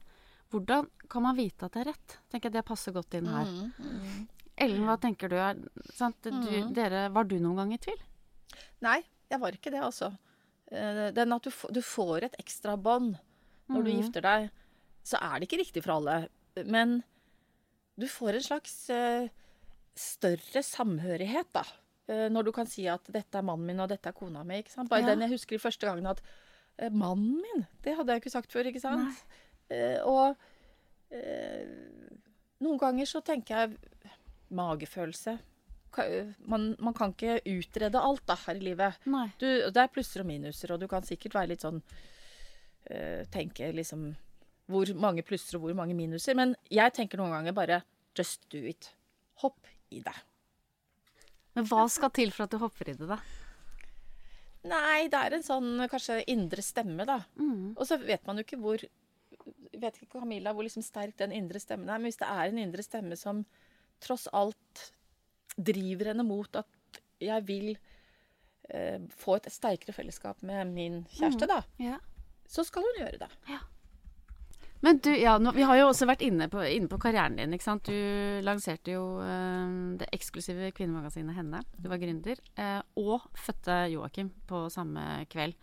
[0.53, 2.15] Hvordan kan man vite at det er rett?
[2.31, 3.51] Tenker jeg Det passer godt inn her.
[4.63, 5.37] Ellen, hva tenker du?
[5.41, 5.59] Er,
[5.93, 6.25] sant?
[6.25, 8.01] Du, dere, var du noen gang i tvil?
[8.85, 10.11] Nei, jeg var ikke det, altså.
[10.69, 13.17] Eh, Den at du, du får et ekstra bånd
[13.73, 14.49] når du gifter deg,
[15.03, 16.17] så er det ikke riktig for alle.
[16.65, 17.01] Men
[17.99, 19.27] du får en slags uh,
[19.97, 21.65] større samhørighet, da.
[22.09, 24.63] Uh, når du kan si at 'dette er mannen min, og dette er kona mi'.
[24.63, 24.89] ikke sant?
[24.89, 25.11] Bare Ja.
[25.13, 26.21] den jeg husker første gangen at
[26.81, 29.25] uh, 'mannen min', det hadde jeg ikke sagt før, ikke sant?
[30.03, 30.35] Og
[32.61, 33.77] noen ganger så tenker jeg
[34.53, 35.37] magefølelse.
[36.49, 38.93] Man, man kan ikke utrede alt da, her i livet.
[39.39, 41.81] Du, det er plusser og minuser, og du kan sikkert være litt sånn
[42.89, 44.11] eh, Tenke liksom
[44.71, 46.35] hvor mange plusser og hvor mange minuser.
[46.39, 47.81] Men jeg tenker noen ganger bare
[48.17, 48.91] just do it.
[49.43, 50.15] Hopp i det.
[51.53, 53.19] Men hva skal til for at du hopper i det, da?
[54.71, 57.19] Nei, det er en sånn kanskje indre stemme, da.
[57.35, 57.73] Mm.
[57.75, 58.85] Og så vet man jo ikke hvor
[59.73, 61.97] Vet ikke Camilla hvor liksom sterk den indre stemmen er.
[61.99, 63.41] Men hvis det er en indre stemme som
[64.03, 64.83] tross alt
[65.57, 67.73] driver henne mot at jeg vil
[68.69, 71.97] eh, få et sterkere fellesskap med min kjæreste, da, Ja.
[72.49, 73.29] Så skal hun gjøre det.
[74.83, 77.53] Men du, ja, nå, vi har jo også vært inne på, inne på karrieren din,
[77.55, 77.87] ikke sant.
[77.87, 81.61] Du lanserte jo eh, det eksklusive kvinnemagasinet Henne.
[81.79, 82.41] Du var gründer.
[82.59, 85.55] eh, og fødte Joakim på samme kveld.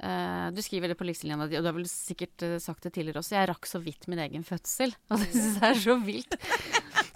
[0.00, 2.94] Eh, du skriver det på livslinja di, og du har vel sikkert uh, sagt det
[2.96, 3.34] tidligere også.
[3.36, 4.94] Jeg rakk så vidt min egen fødsel.
[5.12, 6.36] Og det syns jeg er så vilt.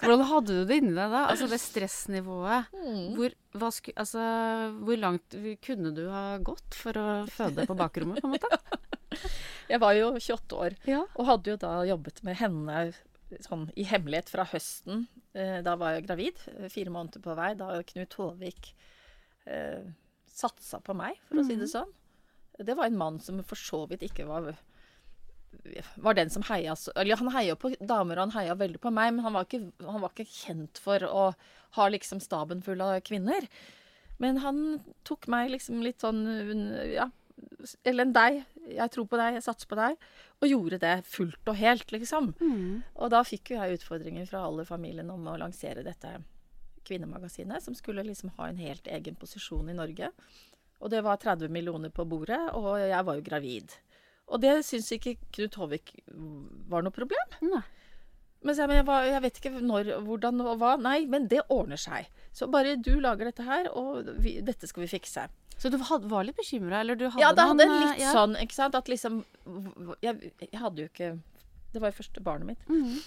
[0.03, 1.23] Hvordan hadde du det inni deg da?
[1.33, 2.69] Altså det stressnivået.
[3.17, 4.27] Hvor, hva sku, altså,
[4.85, 8.61] hvor langt kunne du ha gått for å føde på bakrommet, på en måte?
[9.73, 11.01] Jeg var jo 28 år Ja.
[11.17, 12.81] og hadde jo da jobbet med henne
[13.43, 15.07] sånn i hemmelighet fra høsten.
[15.35, 16.39] Eh, Da var jeg gravid,
[16.71, 18.69] fire måneder på vei, da Knut Håvik
[19.51, 19.81] eh,
[20.31, 21.91] satsa på meg, for å si det sånn.
[22.59, 24.55] Det var en mann som for så vidt ikke var
[25.97, 29.14] var den som heia Eller han heia på damer, og han heia veldig på meg,
[29.14, 31.23] men han var, ikke, han var ikke kjent for å
[31.79, 33.47] ha liksom staben full av kvinner.
[34.23, 36.25] Men han tok meg liksom litt sånn
[36.95, 37.11] Ja,
[37.85, 38.45] Ellen, deg.
[38.73, 39.99] Jeg tror på deg, jeg satser på deg.
[40.40, 42.31] Og gjorde det fullt og helt, liksom.
[42.97, 46.14] Og da fikk jo jeg utfordringer fra alle familiene om å lansere dette
[46.87, 50.12] kvinnemagasinet, som skulle liksom ha en helt egen posisjon i Norge.
[50.85, 53.79] Og det var 30 millioner på bordet, og jeg var jo gravid.
[54.27, 55.95] Og det syns ikke Knut Håvik
[56.71, 57.37] var noe problem.
[57.47, 57.62] Nei.
[58.47, 60.75] Men jeg, men jeg, var, jeg vet ikke når, hvordan og hva.
[60.79, 62.11] Nei, men det ordner seg.
[62.37, 65.27] Så bare du lager dette her, og vi, dette skal vi fikse.
[65.57, 68.05] Så du hadde, var litt bekymra, eller du hadde Ja, det hadde noen, eh, litt
[68.05, 68.12] ja.
[68.12, 69.23] sånn, ikke sant, at liksom
[70.05, 71.15] jeg, jeg hadde jo ikke
[71.73, 72.69] Det var jo første barnet mitt.
[72.69, 72.99] Mhm.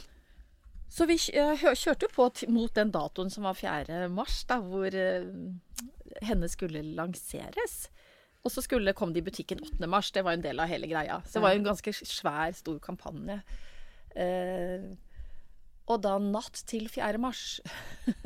[0.90, 4.08] Så vi eh, kjørte jo på mot den datoen som var 4.
[4.10, 5.28] mars, da, hvor eh,
[6.26, 7.88] henne skulle lanseres.
[8.44, 9.88] Og så skulle kom det i butikken 8.
[9.92, 10.12] mars.
[10.16, 11.20] Det var en del av hele greia.
[11.26, 13.42] Så det var jo en ganske svær, stor kampanje.
[14.16, 14.88] Eh,
[15.90, 17.20] og da natt til 4.
[17.22, 17.60] mars,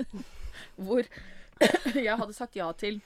[0.83, 1.07] hvor
[2.07, 2.99] jeg hadde sagt ja til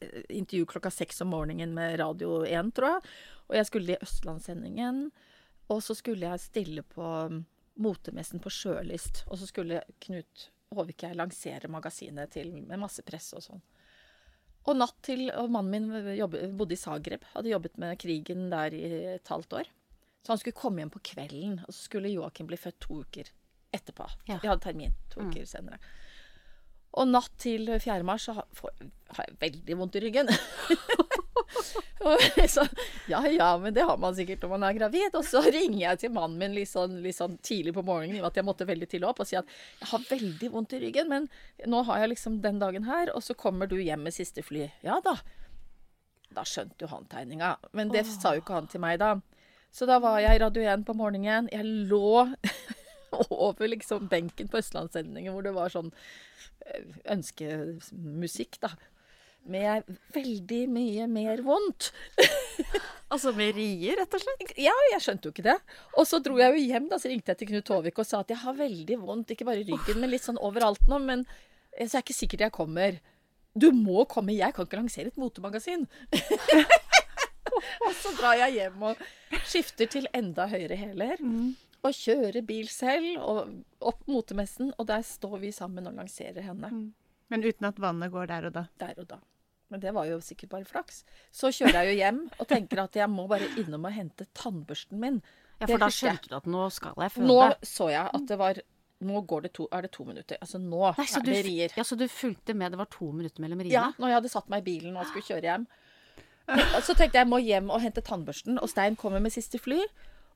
[0.00, 3.12] eh, intervju klokka seks om morgenen med Radio 1, tror jeg.
[3.50, 5.04] Og jeg skulle i Østlandssendingen.
[5.70, 7.44] Og så skulle jeg stille på mm,
[7.84, 9.24] motemessen på Sjølyst.
[9.30, 13.62] Og så skulle Knut Håvik jeg lansere magasinet til, med masse press og sånn.
[14.62, 17.24] Og natt til Og mannen min jobbe, bodde i Zagreb.
[17.34, 18.82] Hadde jobbet med krigen der i
[19.16, 19.70] et halvt år.
[20.22, 23.30] Så han skulle komme hjem på kvelden, og så skulle Joakim bli født to uker
[23.74, 24.06] etterpå.
[24.28, 24.38] Ja.
[24.38, 25.80] Vi hadde termin to uker senere.
[26.92, 28.02] Og natt til 4.
[28.06, 28.46] mars så har
[29.16, 30.30] har jeg veldig vondt i ryggen.
[32.06, 32.64] og så,
[33.08, 35.14] ja ja, men det har man sikkert når man er gravid.
[35.18, 38.20] Og så ringer jeg til mannen min litt sånn, litt sånn tidlig på morgenen, i
[38.20, 40.76] og med at jeg måtte veldig tidlig opp, og sier at jeg har veldig vondt
[40.76, 41.28] i ryggen, men
[41.72, 44.68] nå har jeg liksom den dagen her, og så kommer du hjem med siste fly.
[44.86, 45.16] Ja da.
[46.32, 47.56] Da skjønte jo han tegninga.
[47.76, 49.16] Men det sa jo ikke han til meg da.
[49.72, 51.48] Så da var jeg i Radio 1 på morgenen.
[51.52, 52.28] Jeg lå
[53.48, 55.92] over liksom benken på Østlandssendingen hvor det var sånn
[57.12, 58.72] ønskemusikk, da.
[59.50, 61.92] Med veldig mye mer vondt.
[63.12, 64.52] Altså med rier, rett og slett?
[64.56, 65.58] Ja, jeg skjønte jo ikke det.
[66.00, 68.22] Og så dro jeg jo hjem, da, så ringte jeg til Knut Håvik og sa
[68.22, 70.96] at jeg har veldig vondt, ikke bare i ryggen, men litt sånn overalt nå.
[71.04, 71.24] Men
[71.74, 72.96] så er jeg ikke sikkert jeg kommer.
[73.52, 75.84] Du må komme, jeg kan ikke lansere et motemagasin.
[77.84, 79.04] og så drar jeg hjem og
[79.44, 81.20] skifter til enda høyere hæler.
[81.82, 83.52] Og kjører bil selv og
[83.92, 86.72] opp motemessen, og der står vi sammen og lanserer henne.
[87.28, 88.64] Men uten at vannet går der og da.
[88.80, 89.20] Der og da.
[89.72, 91.02] Men det var jo sikkert bare flaks.
[91.32, 95.00] Så kjører jeg jo hjem og tenker at jeg må bare innom og hente tannbørsten
[95.00, 95.22] min.
[95.62, 97.28] Ja, for da skjønte du at nå skal jeg føde.
[97.30, 98.62] Nå så jeg at det var
[99.02, 100.38] Nå går det to, er det to minutter.
[100.38, 101.72] Altså nå Nei, er det rier.
[101.74, 102.70] ja, så du fulgte med?
[102.70, 103.72] Det var to minutter mellom riene?
[103.74, 105.64] Ja, når jeg hadde satt meg i bilen og skulle kjøre hjem.
[106.86, 109.80] Så tenkte jeg jeg må hjem og hente tannbørsten, og Stein kommer med siste fly.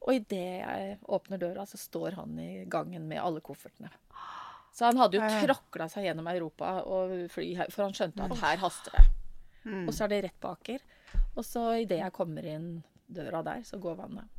[0.06, 3.92] Og idet jeg åpner døra, så står han i gangen med alle koffertene.
[4.76, 8.60] Så han hadde jo tråkla seg gjennom Europa og fly for han skjønte at her
[8.60, 9.04] haster det.
[9.66, 10.82] Og så er det rett på Aker.
[11.36, 12.70] Og så idet jeg kommer inn
[13.06, 14.30] døra der, så går vannet.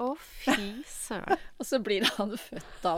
[0.00, 1.40] Å, fy søren.
[1.60, 2.94] Og så blir han født da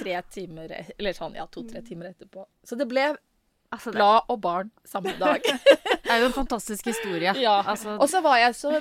[0.00, 2.42] tre timer Eller sånn, ja, to-tre timer etterpå.
[2.66, 3.12] Så det ble
[3.72, 5.46] Altså, blad og barn samme dag.
[6.04, 7.32] det er jo en fantastisk historie.
[7.46, 7.60] Ja.
[7.62, 8.74] Altså, Og så var jeg så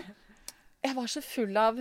[0.82, 1.80] Jeg var så full av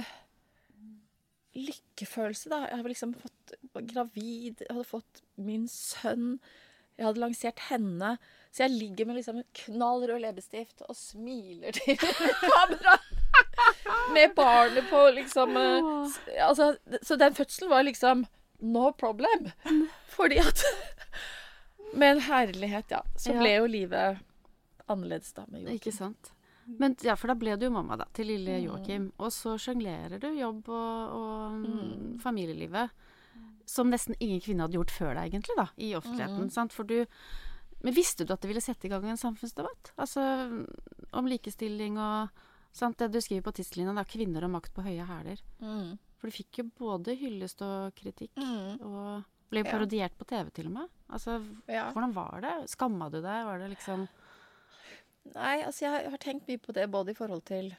[1.56, 2.60] lykkefølelse, da.
[2.68, 6.36] Jeg hadde liksom fått var gravid, jeg hadde fått min sønn.
[6.94, 8.12] Jeg hadde lansert henne.
[8.50, 11.98] Så jeg ligger med liksom en knall rød leppestift og smiler til
[12.50, 12.96] kamera.
[14.14, 18.26] Med barnet på liksom eh, altså, Så den fødselen var liksom
[18.58, 19.50] no problem.
[20.08, 20.64] Fordi at
[21.92, 23.00] Med en herlighet, ja.
[23.18, 24.18] Så ble jo livet
[24.86, 25.76] annerledes da med Joakim.
[25.78, 26.32] Ikke sant.
[26.78, 29.08] Men ja, for da ble du jo mamma da, til lille Joakim.
[29.18, 32.18] Og så sjonglerer du jobb og, og mm.
[32.22, 32.94] familielivet.
[33.66, 36.50] Som nesten ingen kvinne hadde gjort før deg, egentlig, da, i offentligheten.
[36.54, 36.74] sant?
[36.74, 37.04] For du
[37.82, 39.92] Men visste du at det ville sette i gang en samfunnsdebatt?
[39.96, 40.22] Altså
[41.16, 42.28] om likestilling og
[42.76, 42.98] sant?
[43.00, 44.04] Det du skriver på tidslinja, da.
[44.04, 45.40] 'Kvinner og makt på høye hæler'.
[45.60, 45.98] Mm.
[46.20, 48.34] For du fikk jo både hyllest og kritikk.
[48.36, 48.80] Mm.
[48.84, 49.72] Og ble jo Ja.
[49.72, 50.88] parodiert på TV til og med.
[51.10, 51.90] Altså, Ja.
[51.92, 52.68] hvordan var det?
[52.68, 53.44] Skamma du deg?
[53.46, 54.08] Var det liksom
[55.34, 57.76] Nei, altså jeg har tenkt mye på det både i forhold til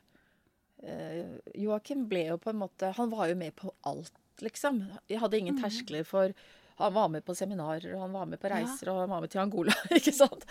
[0.84, 4.12] uh, Joakim ble jo på en måte Han var jo med på alt,
[4.42, 4.84] liksom.
[5.10, 6.34] Jeg hadde ingen terskler for
[6.80, 9.34] Han var med på seminarer, og han var med på reiser, og han var med
[9.34, 10.46] til Angola, ikke sant.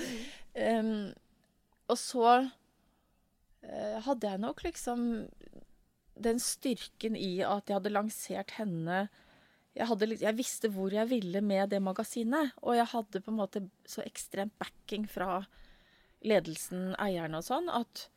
[0.55, 1.11] Em,
[1.91, 5.09] og så uh, hadde jeg nok liksom
[6.21, 9.07] den styrken i at jeg hadde lansert henne
[9.77, 12.57] jeg, hadde, jeg visste hvor jeg ville med det magasinet.
[12.67, 15.45] Og jeg hadde på en måte så ekstremt backing fra
[16.27, 18.09] ledelsen, eierne og sånn, at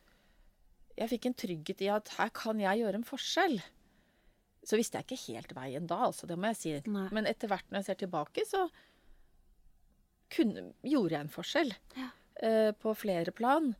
[0.97, 3.59] jeg fikk en trygghet i at her kan jeg gjøre en forskjell.
[4.63, 6.73] Så visste jeg ikke helt veien da, altså, det må jeg si.
[6.91, 7.08] Nei.
[7.15, 8.67] Men etter hvert når jeg ser tilbake, så
[10.34, 11.73] kunne, gjorde jeg en forskjell.
[12.41, 13.73] eh, på flere plan.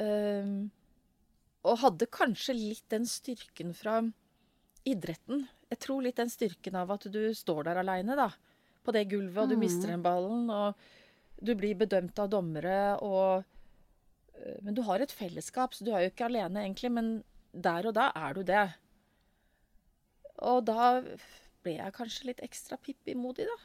[0.00, 0.68] Uh,
[1.68, 3.98] og hadde kanskje litt den styrken fra
[4.88, 5.44] idretten.
[5.68, 8.30] Jeg tror litt den styrken av at du står der aleine, da.
[8.80, 10.78] På det gulvet, og du mister den ballen, og
[11.36, 16.06] du blir bedømt av dommere, og uh, Men du har et fellesskap, så du er
[16.06, 16.92] jo ikke alene, egentlig.
[16.96, 17.12] Men
[17.52, 18.64] der og da er du det.
[20.48, 20.92] Og da
[21.60, 23.58] ble jeg kanskje litt ekstra Pippi-modig, da.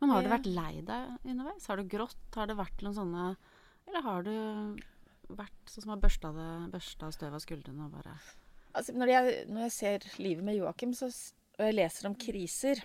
[0.00, 1.66] Men har du vært lei deg underveis?
[1.70, 2.26] Har du grått?
[2.36, 3.28] Har det vært noen sånne
[3.88, 4.34] Eller har du
[5.32, 8.16] vært sånn som har børsta, det, børsta støv av skuldrene og bare
[8.74, 11.06] Altså, når, jeg, når jeg ser livet med Joakim, så,
[11.54, 12.80] og jeg leser om kriser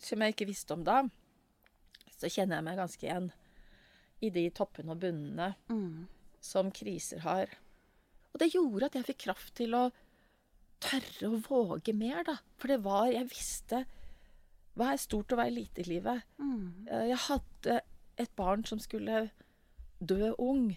[0.00, 1.02] som jeg ikke visste om da,
[2.16, 3.26] så kjenner jeg meg ganske igjen
[4.24, 6.06] i de toppene og bunnene mm.
[6.40, 7.52] som kriser har.
[8.32, 9.84] Og det gjorde at jeg fikk kraft til å
[10.82, 12.38] tørre å våge mer, da.
[12.58, 13.84] For det var Jeg visste
[14.78, 16.22] hva er stort og hva er lite i livet.
[16.38, 16.86] Mm.
[16.86, 17.80] Eh, Jeg hadde
[18.18, 19.30] et barn som skulle
[19.98, 20.76] dø ung.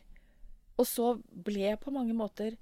[0.77, 2.55] Og så ble på mange måter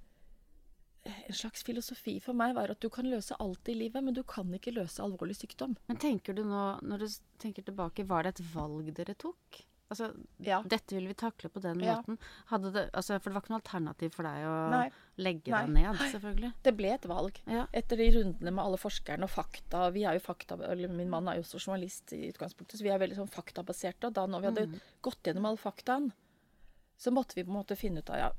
[1.05, 4.13] eh, en slags filosofi for meg var at du kan løse alt i livet, men
[4.17, 5.77] du kan ikke løse alvorlig sykdom.
[5.87, 7.07] Men tenker du nå, når du
[7.39, 9.63] tenker tilbake, var det et valg dere tok?
[9.89, 10.11] Altså,
[10.45, 10.61] Ja.
[10.61, 11.95] dette vil vi takle på den Ja.
[11.97, 12.17] måten.
[12.73, 14.91] Det, altså, for det var ikke noe alternativ for deg å Nei.
[15.17, 15.61] legge Nei.
[15.65, 16.53] deg ned, selvfølgelig.
[16.63, 17.39] Det ble et valg.
[17.47, 17.65] Ja.
[17.73, 21.27] Etter de rundene med alle forskerne og fakta Vi er jo fakta, eller Min mann
[21.27, 24.05] er jo også journalist i utgangspunktet, så vi er veldig sånn faktabaserte.
[24.07, 26.11] Og da når vi hadde gått gjennom alle faktaene,
[26.99, 28.31] så måtte vi på en måte finne ut av ja,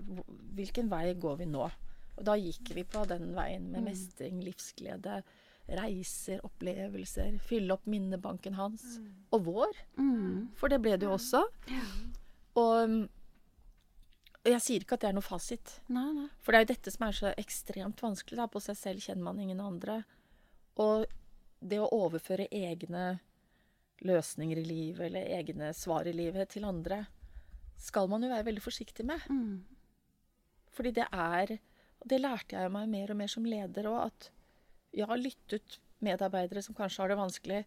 [0.55, 1.71] hvilken vei går vi nå.
[2.19, 5.23] Og da gikk vi på den veien med mestring, livsglede,
[5.79, 7.39] reiser, opplevelser.
[7.47, 8.85] Fylle opp minnebanken hans.
[9.31, 9.81] Og vår.
[10.01, 10.51] Mm.
[10.59, 11.45] For det ble det jo også.
[12.61, 13.01] Og
[14.41, 15.73] og jeg sier ikke at det er noe fasit.
[15.93, 16.29] Nei, nei.
[16.41, 18.39] For det er jo dette som er så ekstremt vanskelig.
[18.41, 18.47] Da.
[18.49, 19.99] På seg selv kjenner man ingen andre.
[20.81, 21.05] Og
[21.61, 23.19] det å overføre egne
[24.01, 27.03] løsninger i livet, eller egne svar i livet, til andre,
[27.77, 29.27] skal man jo være veldig forsiktig med.
[29.29, 29.61] Mm.
[30.73, 31.59] Fordi det er
[32.01, 34.31] Og det lærte jeg meg mer og mer som leder òg, at
[34.97, 37.61] ja, lyttet ut medarbeidere som kanskje har det vanskelig.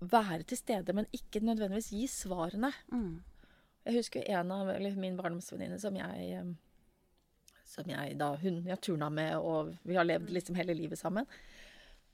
[0.00, 2.72] Være til stede, men ikke nødvendigvis gi svarene.
[2.92, 3.22] Mm.
[3.86, 6.54] Jeg husker en av min barndomsvenninne som jeg eh,
[7.66, 11.26] Som jeg da Hun jeg turna med, og vi har levd liksom hele livet sammen.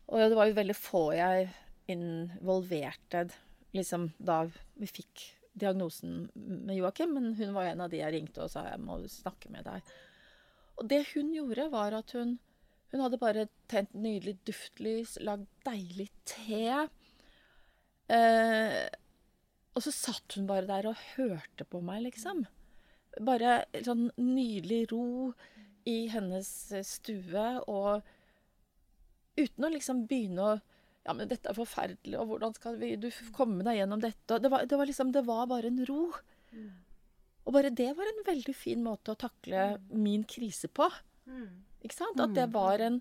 [0.09, 1.51] Og det var jo veldig få jeg
[1.93, 3.27] involverte
[3.73, 8.45] liksom da vi fikk diagnosen med Joakim, men hun var en av de jeg ringte
[8.45, 9.93] og sa jeg må snakke med deg.
[10.81, 12.39] Og det hun gjorde, var at hun
[12.93, 16.89] hun hadde bare tent nydelig duftlys, lagd deilig te.
[18.13, 18.83] Eh,
[19.73, 22.45] og så satt hun bare der og hørte på meg, liksom.
[23.25, 25.33] Bare sånn nydelig ro
[25.89, 26.51] i hennes
[26.87, 28.05] stue, og
[29.41, 30.61] uten å liksom begynne å
[31.03, 34.37] Ja, men dette er forferdelig, og hvordan skal vi du komme deg gjennom dette?
[34.39, 36.13] Det var, det var liksom Det var bare en ro.
[37.43, 40.87] Og bare det var en veldig fin måte å takle min krise på.
[41.83, 42.21] Ikke sant?
[42.23, 43.01] At det var en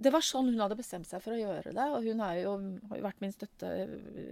[0.00, 1.86] Det var sånn hun hadde bestemt seg for å gjøre det.
[1.90, 2.52] Og hun jo,
[2.92, 3.66] har jo vært min støtte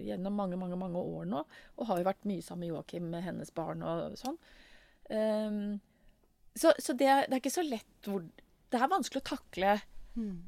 [0.06, 1.40] gjennom mange, mange mange år nå.
[1.76, 4.38] Og har jo vært mye sammen med Joakim, med hennes barn og sånn.
[5.10, 5.80] Um,
[6.54, 8.22] så så det, det er ikke så lett hvor
[8.70, 9.76] Det er vanskelig å takle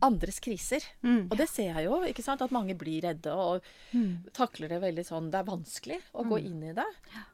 [0.01, 0.81] andres kriser.
[1.03, 1.26] Mm.
[1.31, 2.41] Og det ser jeg jo, ikke sant?
[2.41, 3.62] at mange blir redde og
[3.93, 4.24] Mm.
[4.33, 6.87] takler det veldig sånn Det er vanskelig å gå inn i det.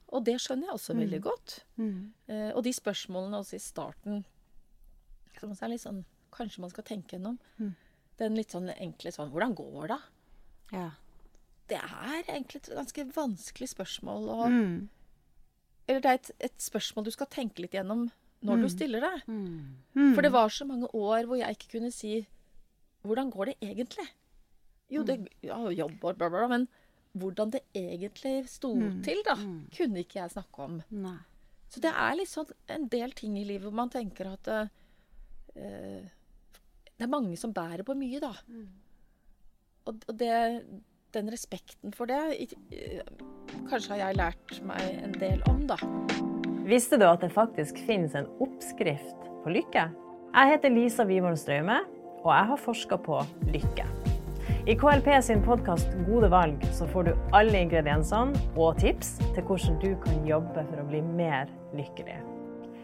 [0.09, 1.61] Og det skjønner jeg også veldig godt.
[1.79, 2.13] Mm.
[2.29, 4.25] Eh, og de spørsmålene også i starten
[5.45, 7.37] som også er litt sånn Kanskje man skal tenke gjennom.
[7.63, 7.75] Mm.
[8.19, 10.01] Den litt sånn enkle sånn Hvordan går det?
[10.75, 10.89] Ja.
[11.71, 14.27] Det er egentlig et ganske vanskelig spørsmål.
[14.35, 14.89] å Mm.
[15.87, 18.09] Eller det er et, et spørsmål du skal tenke litt gjennom
[18.45, 19.15] når du stiller det.
[19.29, 19.77] Mm.
[19.95, 20.15] Mm.
[20.17, 22.27] For det var så mange år hvor jeg ikke kunne si
[23.05, 24.07] Hvordan går det egentlig?
[24.89, 26.63] Jo, det ja, jobb og bla, bla, bla, men
[27.21, 28.71] hvordan det egentlig sto
[29.05, 29.37] til, da,
[29.77, 30.79] kunne ikke jeg snakke om.
[30.89, 31.19] Nei.
[31.69, 34.49] Så det er liksom en del ting i livet hvor man tenker at
[35.57, 36.03] eh,
[36.95, 38.33] Det er mange som bærer på mye, da.
[39.85, 40.35] Og, og det,
[41.15, 42.21] den respekten for det
[42.71, 43.03] eh,
[43.69, 45.79] Kanskje har jeg lært meg en del om, da.
[46.65, 49.89] Visste du at det faktisk finnes en oppskrift på lykke?
[50.35, 51.79] Jeg heter Lisa Wiborg Straume,
[52.25, 53.21] og jeg har forska på
[53.53, 53.87] lykke.
[54.67, 59.81] I KLP sin podkast Gode valg så får du alle ingrediensene og tips til hvordan
[59.85, 62.34] du kan jobbe for å bli mer lykkelig.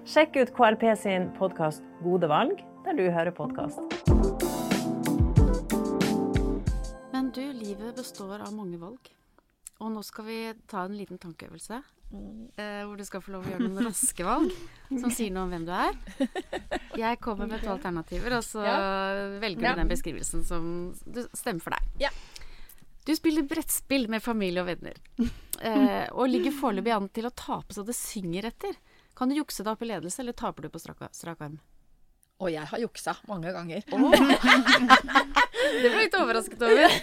[0.08, 3.80] Sjekk ut KLP sin podkast Gode valg, der du hører podkast.
[7.12, 9.10] Men du, livet består av mange valg.
[9.80, 10.38] Og nå skal vi
[10.68, 11.80] ta en liten tankeøvelse.
[12.58, 14.50] Eh, hvor du skal få lov å gjøre noen raske valg
[14.98, 15.94] som sier noe om hvem du er.
[16.98, 18.64] Jeg kommer med to alternativer, og så
[19.40, 19.74] velger Ja.
[19.76, 20.70] du den beskrivelsen som
[21.06, 22.08] du stemmer for deg.
[22.08, 22.10] Ja.
[23.06, 24.98] Du spiller brettspill med familie og venner,
[25.62, 28.74] eh, og ligger foreløpig an til å tape så det synger etter.
[29.20, 31.58] Kan du jukse deg opp i ledelse, eller taper du på strak, strak arm?
[32.40, 33.82] Og jeg har juksa mange ganger.
[35.60, 36.94] Det ble jeg litt overrasket over.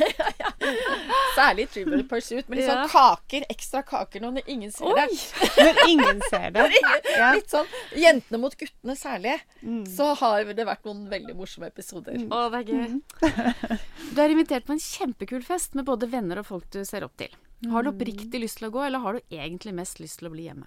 [1.37, 2.47] Særlig i Trivial Pursuit.
[2.49, 5.05] Med litt sånn kaker, ekstra kaker når ingen ser det.
[5.67, 6.65] Når ingen ser det.
[7.13, 7.29] Ja.
[7.37, 9.35] Litt sånn jentene mot guttene særlig.
[9.61, 9.85] Mm.
[9.93, 12.17] Så har det vært noen veldig morsomme episoder.
[12.17, 13.77] Å, det er gøy.
[14.09, 17.13] Du er invitert på en kjempekul fest med både venner og folk du ser opp
[17.21, 17.29] til.
[17.69, 20.33] Har du oppriktig lyst til å gå, eller har du egentlig mest lyst til å
[20.33, 20.65] bli hjemme?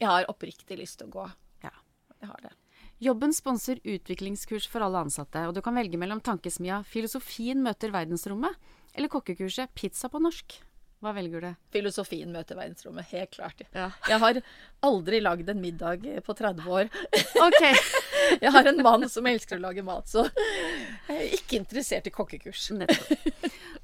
[0.00, 1.26] Jeg har oppriktig lyst til å gå.
[1.64, 1.72] Ja.
[2.20, 2.52] Jeg har det.
[3.02, 8.56] Jobben sponser utviklingskurs for alle ansatte, og du kan velge mellom tankesmia 'Filosofien møter verdensrommet'
[8.94, 10.60] eller kokkekurset 'Pizza på norsk'.
[11.04, 11.48] Hva velger du?
[11.74, 13.60] Filosofien møter verdensrommet, helt klart.
[13.76, 13.90] Ja.
[14.08, 14.40] Jeg har
[14.88, 16.88] aldri lagd en middag på 30 år.
[17.36, 17.60] Ok,
[18.42, 20.24] Jeg har en mann som elsker å lage mat, så
[21.06, 22.70] jeg er ikke interessert i kokkekurs.
[22.72, 23.12] nettopp.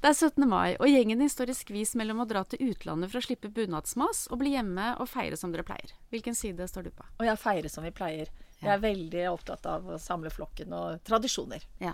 [0.03, 0.43] Det er 17.
[0.51, 3.47] mai, og gjengen din står i skvis mellom å dra til utlandet for å slippe
[3.55, 5.93] bunadsmas og bli hjemme og feire som dere pleier.
[6.11, 7.05] Hvilken side står du på?
[7.21, 8.27] Og jeg feirer som vi pleier.
[8.59, 11.63] Jeg er veldig opptatt av å samle flokken og tradisjoner.
[11.79, 11.93] Ja.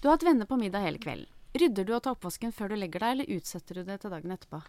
[0.00, 1.28] Du har hatt venner på middag hele kvelden.
[1.52, 4.32] Rydder du og tar oppvasken før du legger deg, eller utsetter du det til dagen
[4.32, 4.62] etterpå?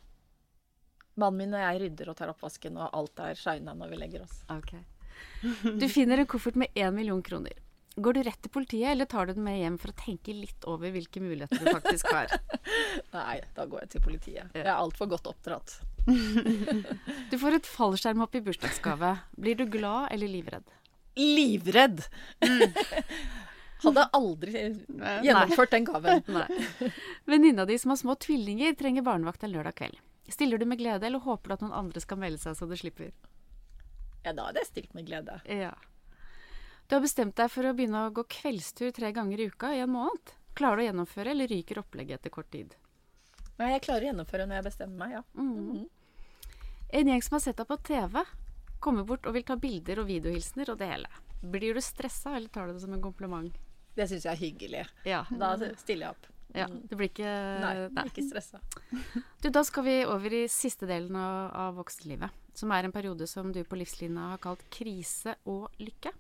[1.16, 4.28] Mannen min og jeg rydder og tar oppvasken, og alt er shina når vi legger
[4.28, 4.44] oss.
[5.64, 7.64] Du finner en koffert med én million kroner.
[7.96, 10.66] Går du rett til politiet, eller tar du den med hjem for å tenke litt
[10.68, 12.34] over hvilke muligheter du faktisk har?
[13.16, 14.50] Nei, da går jeg til politiet.
[14.52, 15.78] Jeg er altfor godt oppdratt.
[17.32, 19.14] Du får et fallskjermhopp i bursdagsgave.
[19.42, 20.68] Blir du glad eller livredd?
[21.18, 22.04] Livredd!
[23.86, 24.54] Hadde aldri
[25.26, 26.22] gjennomført den gaven.
[27.26, 29.98] Venninna di som har små tvillinger, trenger barnevakt en lørdag kveld.
[30.32, 32.76] Stiller du med glede, eller håper du at noen andre skal melde seg så du
[32.80, 33.12] slipper?
[34.26, 35.38] Ja, da hadde jeg stilt med glede.
[35.50, 35.74] Ja.
[36.88, 39.82] Du har bestemt deg for å begynne å gå kveldstur tre ganger i uka i
[39.82, 40.34] en måned.
[40.56, 42.76] Klarer du å gjennomføre, eller ryker opplegget etter kort tid?
[43.58, 45.24] Nei, jeg klarer å gjennomføre når jeg bestemmer meg, ja.
[45.34, 45.88] Mm.
[47.00, 48.22] En gjeng som har sett deg på TV,
[48.84, 51.10] kommer bort og vil ta bilder og videohilsener og det hele.
[51.42, 53.58] Blir du stressa, eller tar du det som en kompliment?
[53.96, 54.86] Det syns jeg er hyggelig.
[55.08, 55.24] Ja.
[55.32, 56.28] Da stiller jeg opp.
[56.56, 56.68] ja.
[56.70, 57.32] Du blir ikke
[57.64, 57.74] Nei,
[58.12, 58.62] ikke stressa.
[59.42, 62.44] Du, da skal vi over i siste delen av, av voksenlivet.
[62.56, 66.14] Som er en periode som du på Livslinja har kalt krise og lykke.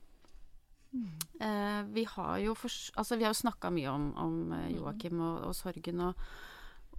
[1.39, 5.20] Eh, vi har jo, fors- altså, vi har jo snakka mye om, om eh, Joakim
[5.20, 6.26] og, og sorgen og,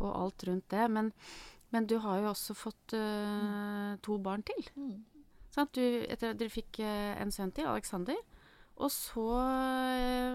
[0.01, 0.87] og alt rundt det.
[0.93, 1.13] Men,
[1.73, 4.63] men du har jo også fått uh, to barn til.
[5.57, 5.73] Sant?
[5.73, 8.19] Du, etter, dere fikk en sønn til, Alexander.
[8.77, 9.23] Og så,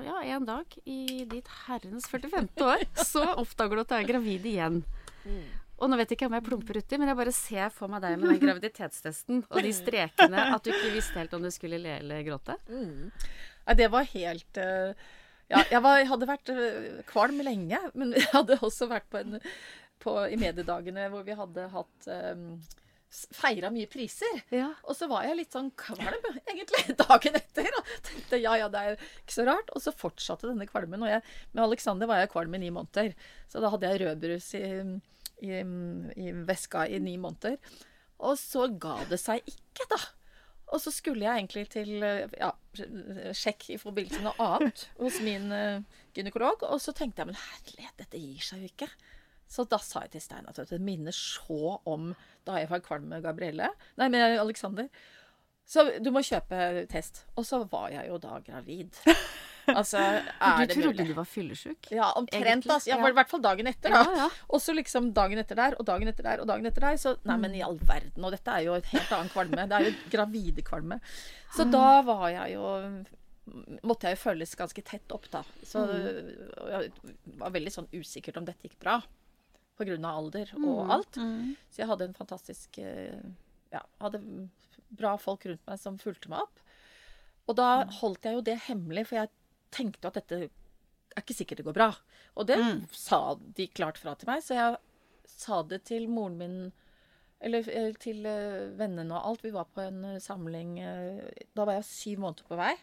[0.02, 2.48] ja, en dag i ditt herrens 45.
[2.66, 4.80] år, så oppdager du at du er gravid igjen.
[5.82, 8.02] Og nå vet jeg ikke om jeg plumper uti, men jeg bare ser for meg
[8.04, 11.80] deg med den graviditetstesten og de strekene, at du ikke visste helt om du skulle
[11.82, 12.54] le eller gråte.
[13.72, 14.92] Nei, det var helt eh,
[15.52, 19.22] Ja, jeg, var, jeg hadde vært eh, kvalm lenge, men jeg hadde også vært på
[19.22, 19.40] en
[20.02, 22.46] på, i mediedagene hvor vi hadde hatt um,
[23.12, 24.40] Feira mye priser.
[24.56, 24.72] Ja.
[24.90, 27.70] Og så var jeg litt sånn kvalm, egentlig, dagen etter.
[27.78, 29.70] Og tenkte ja, ja, det er ikke så rart.
[29.76, 31.04] Og så fortsatte denne kvalmen.
[31.06, 33.14] Og jeg, med Alexander var jeg kvalm i ni måneder.
[33.52, 34.64] Så da hadde jeg rødbrus i,
[35.44, 35.62] i,
[36.24, 37.60] i veska i ni måneder.
[38.24, 40.02] Og så ga det seg ikke, da.
[40.72, 42.52] Og så skulle jeg egentlig til eh, ja,
[43.36, 45.84] sjekk i forbindelse med noe annet hos min eh,
[46.16, 46.64] gynekolog.
[46.70, 48.90] Og så tenkte jeg men herlighet, dette gir seg jo ikke.
[49.52, 52.14] Så da sa jeg til Stein at det minner så om
[52.48, 53.68] da jeg var kvalm med Gabrielle.
[54.00, 54.88] Nei, med Alexander.
[55.68, 57.26] Så du må kjøpe test.
[57.36, 58.96] Og så var jeg jo da gravid.
[59.70, 61.92] Altså, er Du trodde du var fyllesyk?
[61.94, 62.66] Ja, omtrent.
[62.68, 62.90] Altså.
[62.90, 62.98] Ja.
[62.98, 64.02] I hvert fall dagen etter, da.
[64.04, 64.28] Ja, ja.
[64.50, 67.00] Og så liksom dagen etter der, og dagen etter der, og dagen etter der.
[67.02, 68.26] Så nei, men i all verden.
[68.26, 69.66] Og dette er jo et helt annen kvalme.
[69.70, 71.00] Det er jo gravide kvalme.
[71.56, 72.68] Så da var jeg jo
[73.84, 75.42] Måtte jeg jo føles ganske tett opp, da.
[75.66, 76.92] Så jeg
[77.42, 79.00] var veldig sånn usikkert om dette gikk bra.
[79.76, 81.18] På grunn av alder og alt.
[81.74, 83.18] Så jeg hadde en fantastisk eh,
[83.74, 84.22] Ja, hadde
[84.94, 86.62] bra folk rundt meg som fulgte meg opp.
[87.50, 89.32] Og da holdt jeg jo det hemmelig, for jeg
[89.74, 91.90] tenkte jo at dette er ikke sikkert det går bra.
[92.40, 92.60] Og det
[92.96, 94.80] sa de klart fra til meg, så jeg
[95.32, 96.58] sa det til moren min
[97.42, 99.44] eller eller til eh, vennene og alt.
[99.46, 102.76] Vi var på en eh, samling eh, Da var jeg syv måneder på vei.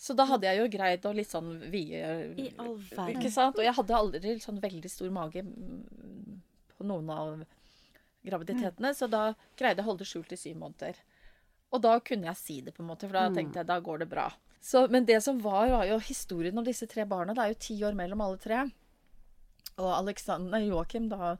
[0.00, 3.16] Så da hadde jeg jo greid å litt sånn vie I all verden.
[3.18, 3.58] Ikke sant?
[3.58, 6.38] Og jeg hadde aldri sånn veldig stor mage mm,
[6.76, 7.42] på noen av
[8.24, 11.02] graviditetene, så da greide jeg å holde det skjult i syv måneder.
[11.74, 14.02] Og da kunne jeg si det, på en måte, for da tenkte jeg da går
[14.02, 14.30] det bra.
[14.60, 17.34] Så, men det som var, var jo historien om disse tre barna.
[17.34, 18.60] Det er jo ti år mellom alle tre.
[19.80, 21.36] Og Alexander, Joakim, da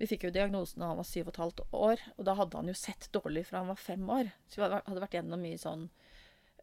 [0.00, 2.00] Vi fikk jo diagnosen da han var syv og et halvt år.
[2.16, 4.32] Og da hadde han jo sett dårlig fra han var fem år.
[4.48, 5.84] Så vi hadde vært gjennom mye sånn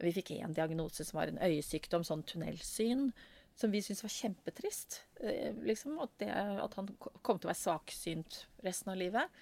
[0.02, 3.12] Vi fikk én diagnose som var en øyesykdom, sånn tunnelsyn.
[3.60, 5.04] Som vi syntes var kjempetrist.
[5.22, 9.40] eh, Liksom, at, det, at han kom til å være svaksynt resten av livet.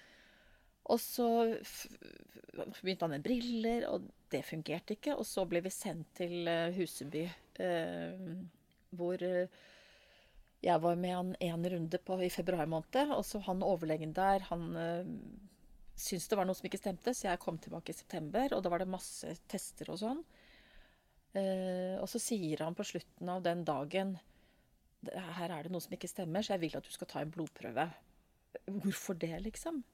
[0.88, 1.28] Og så
[2.82, 5.16] begynte han med briller, og det fungerte ikke.
[5.18, 7.24] Og så ble vi sendt til eh, Huseby,
[7.64, 8.30] eh,
[8.98, 9.58] hvor eh,
[10.64, 13.14] jeg var med han en runde på, i februar måned.
[13.16, 14.70] Og så han overlegen der, han
[15.98, 18.72] syntes det var noe som ikke stemte, så jeg kom tilbake i september, og da
[18.72, 20.24] var det masse tester og sånn.
[21.38, 24.14] Og så sier han på slutten av den dagen
[25.12, 27.30] Her er det noe som ikke stemmer, så jeg vil at du skal ta en
[27.30, 27.84] blodprøve.
[28.66, 29.84] Hvorfor det, liksom?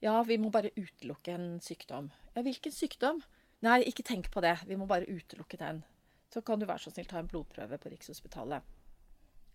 [0.00, 2.08] Ja, vi må bare utelukke en sykdom.
[2.32, 3.20] Ja, hvilken sykdom?
[3.66, 4.54] Nei, ikke tenk på det.
[4.68, 5.82] Vi må bare utelukke den.
[6.30, 8.74] Så kan du være så snill ta en blodprøve på Rikshospitalet.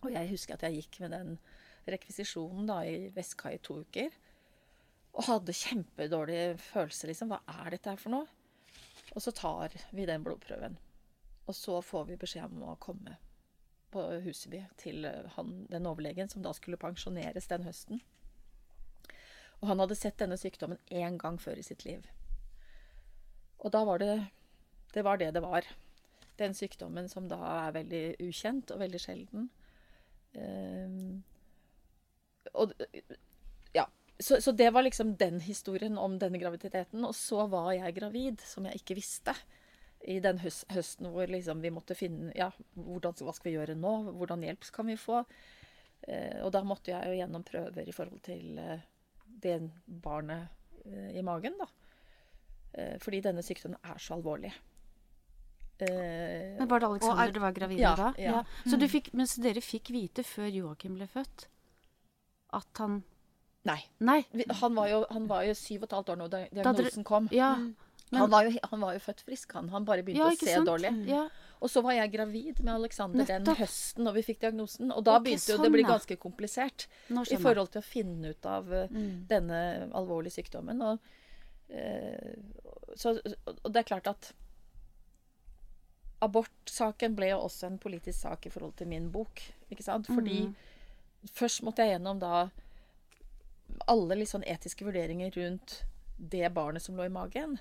[0.03, 1.35] Og jeg husker at jeg gikk med den
[1.87, 4.15] rekvisisjonen da i Vestkai i to uker.
[5.13, 7.31] Og hadde kjempedårlig følelse, liksom.
[7.31, 8.27] Hva er dette her for noe?
[9.13, 10.75] Og så tar vi den blodprøven.
[11.45, 13.17] Og så får vi beskjed om å komme
[13.93, 18.01] på Huseby til eh, han, den overlegen som da skulle pensjoneres den høsten.
[19.61, 22.07] Og han hadde sett denne sykdommen én gang før i sitt liv.
[23.63, 24.13] Og da var det
[24.93, 25.65] Det var det det var.
[26.37, 29.49] Den sykdommen som da er veldig ukjent og veldig sjelden.
[30.33, 31.23] Um,
[32.53, 32.73] og
[33.73, 33.87] ja.
[34.19, 37.01] Så, så det var liksom den historien om denne graviditeten.
[37.05, 39.33] Og så var jeg gravid, som jeg ikke visste.
[40.03, 43.93] I den høsten hvor liksom vi måtte finne Ja, hvordan, hva skal vi gjøre nå?
[44.19, 45.23] Hvordan hjelp kan vi få?
[46.03, 48.83] Eh, og da måtte jeg jo gjennom prøver i forhold til eh,
[49.23, 49.61] det
[50.03, 50.51] barnet
[50.83, 51.69] eh, i magen, da.
[52.73, 54.53] Eh, fordi denne sykdommen er så alvorlig.
[55.79, 58.13] Eh, Men var det Alexander er- du var gravid Ja, da?
[58.17, 58.43] ja.
[58.65, 61.47] Så, du fikk, men, så dere fikk vite før Joakim ble født
[62.53, 63.03] at han
[63.65, 63.79] Nei.
[63.99, 64.25] Nei.
[64.59, 67.29] Han, var jo, han var jo syv og et halvt år Da diagnosen kom.
[67.31, 67.55] Ja.
[67.55, 67.75] men-
[68.11, 69.69] han, var jo, han var jo født frisk, han.
[69.69, 70.67] Han bare begynte ja, å se sant?
[70.67, 71.07] dårlig.
[71.07, 71.29] Ja.
[71.61, 74.91] Og så var jeg gravid med Alexander den høsten når vi fikk diagnosen.
[74.91, 77.85] Og da okay, begynte jo sånn, det å bli ganske komplisert i forhold til å
[77.85, 79.27] finne ut av eh, Mm.
[79.27, 80.81] denne alvorlige sykdommen.
[80.83, 80.99] Og,
[82.95, 83.15] så,
[83.63, 84.33] og det er klart at
[86.23, 89.41] abortsaken ble jo også en politisk sak i forhold til min bok.
[89.71, 90.07] Ikke sant?
[90.07, 90.55] Fordi Mm.
[91.33, 92.49] først måtte jeg gjennom da
[93.87, 95.83] alle litt sånn etiske vurderinger rundt
[96.19, 97.59] det barnet som lå i magen.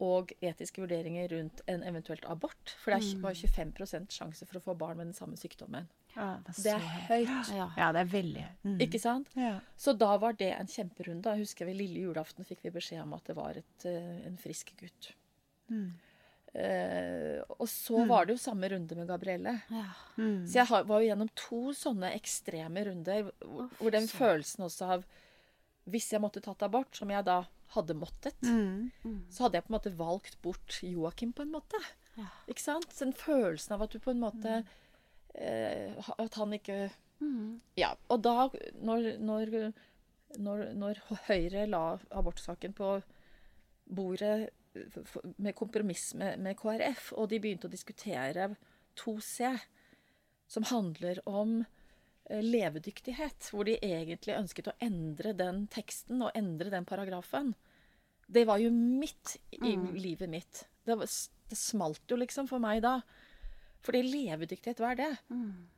[0.00, 2.74] Og etiske vurderinger rundt en eventuelt abort.
[2.82, 3.36] For det var Mm.
[3.36, 5.88] 25% sjanse for å få barn med den samme sykdommen.
[6.16, 7.50] Ja, det, Det er høyt.
[7.54, 7.66] Ja.
[7.76, 8.78] Ja, det er veldig mm.
[8.86, 9.28] Ikke sant?
[9.38, 9.60] Ja.
[9.78, 11.34] Så da var det en kjemperunde.
[11.36, 14.36] Jeg husker vi lille julaften fikk vi beskjed om at det var et, eh, en
[14.40, 15.12] frisk gutt.
[15.70, 15.92] Mm.
[16.52, 19.52] Eh, og så var det jo samme runde med Gabrielle.
[19.70, 19.84] Ja.
[20.18, 20.40] Mm.
[20.50, 24.88] Så jeg har, var jo gjennom to sånne ekstreme runder hvor, hvor den følelsen også
[24.96, 25.04] av
[25.90, 27.38] Hvis jeg måtte tatt abort, som jeg da
[27.72, 28.90] hadde måttet, Mm.
[29.30, 31.78] så hadde jeg på en måte valgt bort Joakim på en måte.
[32.18, 32.26] Ja.
[32.50, 32.84] Ikke sant?
[32.92, 34.62] Så den følelsen av at du på en måte ha-
[35.34, 37.60] At han ikke Mm.
[37.76, 37.90] Ja.
[38.08, 38.46] Og da,
[38.80, 39.50] når, når,
[40.40, 41.82] når, når Høyre la
[42.16, 42.94] abortsaken på
[43.84, 48.46] bordet f- med kompromiss med, med KrF, og de begynte å diskutere
[48.96, 49.50] 2C,
[50.48, 51.58] som handler om
[52.30, 57.52] eh, levedyktighet, hvor de egentlig ønsket å endre den teksten og endre den paragrafen.
[58.30, 60.64] Det var jo midt i livet mitt.
[60.86, 61.04] Det, var,
[61.50, 63.02] det smalt jo liksom for meg da.
[63.84, 65.12] Fordi levedyktighet, hva er det?
[65.32, 65.68] Mm.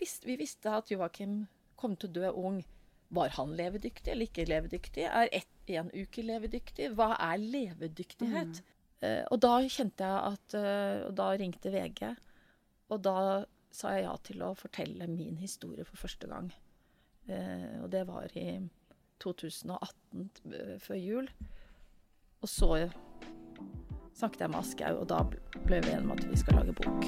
[0.00, 1.44] Visste, vi visste at Joakim
[1.80, 2.62] kom til å dø ung.
[3.14, 5.04] Var han levedyktig eller ikke levedyktig?
[5.06, 6.90] Er ett, en uke levedyktig?
[6.96, 8.62] Hva er levedyktighet?
[9.04, 12.14] Eh, og da kjente jeg at uh, Og da ringte VG,
[12.94, 13.18] og da
[13.74, 16.52] sa jeg ja til å fortelle min historie for første gang.
[17.28, 18.60] Uh, og det var i
[19.24, 21.28] 2018, eh, før jul.
[22.44, 22.68] Og så
[24.14, 25.20] snakket jeg med Aschehoug, og da
[25.66, 27.06] ble vi enige om at vi skal lage bok.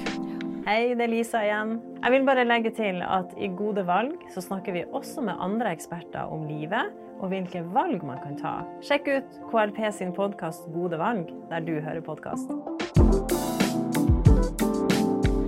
[0.67, 1.77] Hei, det er Lisa igjen.
[2.01, 5.71] Jeg vil bare legge til at i Gode valg så snakker vi også med andre
[5.77, 8.51] eksperter om livet og hvilke valg man kan ta.
[8.83, 12.51] Sjekk ut KLP sin podkast Gode valg, der du hører podkast.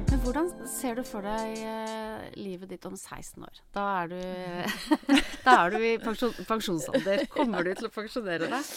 [0.08, 3.62] Men hvordan ser du for deg eh, livet ditt om 16 år?
[3.76, 4.24] Da er du,
[5.46, 7.28] da er du i pensjon, pensjonsalder.
[7.36, 8.74] Kommer du til å pensjonere deg?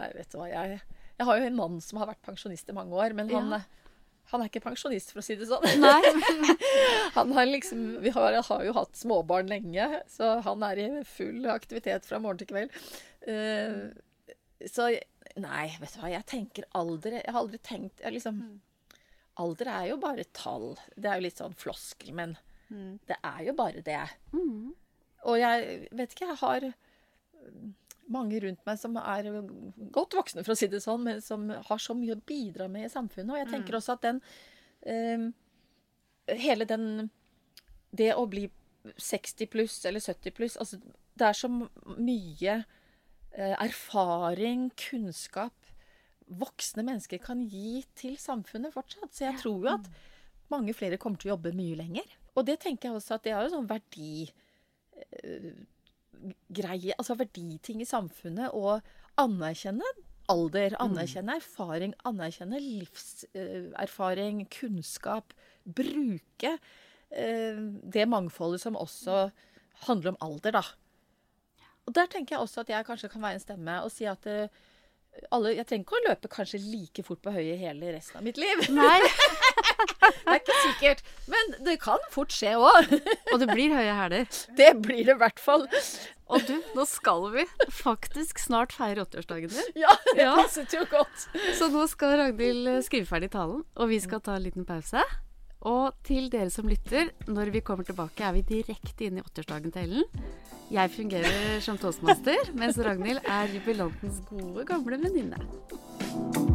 [0.00, 0.78] Nei, vet du hva, jeg,
[1.20, 3.60] jeg har jo en mann som har vært pensjonist i mange år, men han, Ja.
[4.32, 5.66] han er ikke pensjonist, for å si det sånn.
[5.82, 6.56] Nei.
[7.18, 11.44] Han har liksom, vi har, har jo hatt småbarn lenge, så han er i full
[11.50, 12.76] aktivitet fra morgen til kveld.
[13.26, 13.90] Uh,
[14.70, 14.86] så
[15.40, 18.38] nei, vet du hva, jeg tenker alder Jeg har aldri tenkt jeg liksom,
[19.40, 20.70] Alder er jo bare tall.
[20.96, 22.36] Det er jo litt sånn floskel, men
[23.08, 24.02] det er jo bare det.
[24.34, 24.72] Mm.
[25.26, 26.66] Og jeg vet ikke, jeg har
[28.12, 29.28] mange rundt meg som er
[29.94, 32.88] godt voksne, for å si det sånn, men som har så mye å bidra med
[32.88, 33.32] i samfunnet.
[33.34, 34.24] Og jeg tenker også at den
[34.86, 35.30] eh,
[36.30, 37.08] Hele den
[37.90, 38.44] Det å bli
[39.02, 40.78] 60 pluss eller 70 pluss altså,
[41.18, 42.54] Det er så mye
[43.34, 45.56] eh, erfaring, kunnskap
[46.30, 49.10] voksne mennesker kan gi til samfunnet fortsatt.
[49.10, 49.88] Så jeg tror jo at
[50.52, 52.06] mange flere kommer til å jobbe mye lenger.
[52.38, 54.28] Og det tenker jeg også at det er jo sånn verdi
[56.52, 58.80] greie, altså verditing i samfunnet, og
[59.20, 59.86] anerkjenne
[60.30, 65.34] alder, anerkjenne erfaring, anerkjenne livserfaring, kunnskap.
[65.64, 67.58] Bruke eh,
[67.96, 69.28] det mangfoldet som også
[69.86, 70.64] handler om alder, da.
[71.88, 74.26] Og der tenker jeg også at jeg kanskje kan være en stemme og si at
[74.30, 74.60] eh,
[75.34, 78.38] alle, jeg trenger ikke å løpe kanskje like fort på høye hele resten av mitt
[78.38, 78.68] liv.
[78.70, 79.00] Nei.
[79.88, 81.02] Det er ikke sikkert.
[81.30, 82.90] Men det kan fort skje òg.
[83.32, 84.26] Og det blir høye hæler.
[84.58, 85.66] Det blir det i hvert fall.
[86.30, 89.72] Og du, nå skal vi faktisk snart feire 80-årsdagen din.
[89.82, 90.34] Ja, det Ja.
[90.38, 91.24] passet jo godt.
[91.58, 95.02] Så nå skal Ragnhild eh, skrive ferdig talen, og vi skal ta en liten pause.
[95.66, 99.74] Og til dere som lytter, når vi kommer tilbake, er vi direkte inne i 80-årsdagen
[99.74, 100.30] til Ellen.
[100.70, 106.49] Jeg fungerer som toastmaster, mens Ragnhild er jubilantens gode, gamle venninne.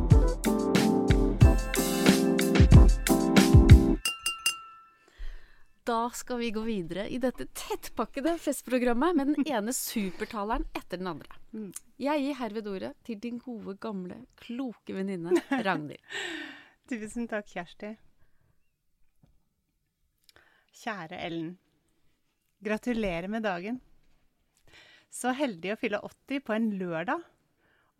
[5.86, 11.12] Da skal vi gå videre i dette tettpakkede festprogrammet med den ene supertaleren etter den
[11.12, 11.38] andre.
[12.02, 16.02] Jeg gir herved ordet til din gode, gamle, kloke venninne Ragnhild.
[16.90, 17.92] Tusen takk, Kjersti.
[20.82, 21.54] Kjære Ellen.
[22.66, 23.80] Gratulerer med dagen.
[25.14, 27.22] Så heldig å fylle 80 på en lørdag,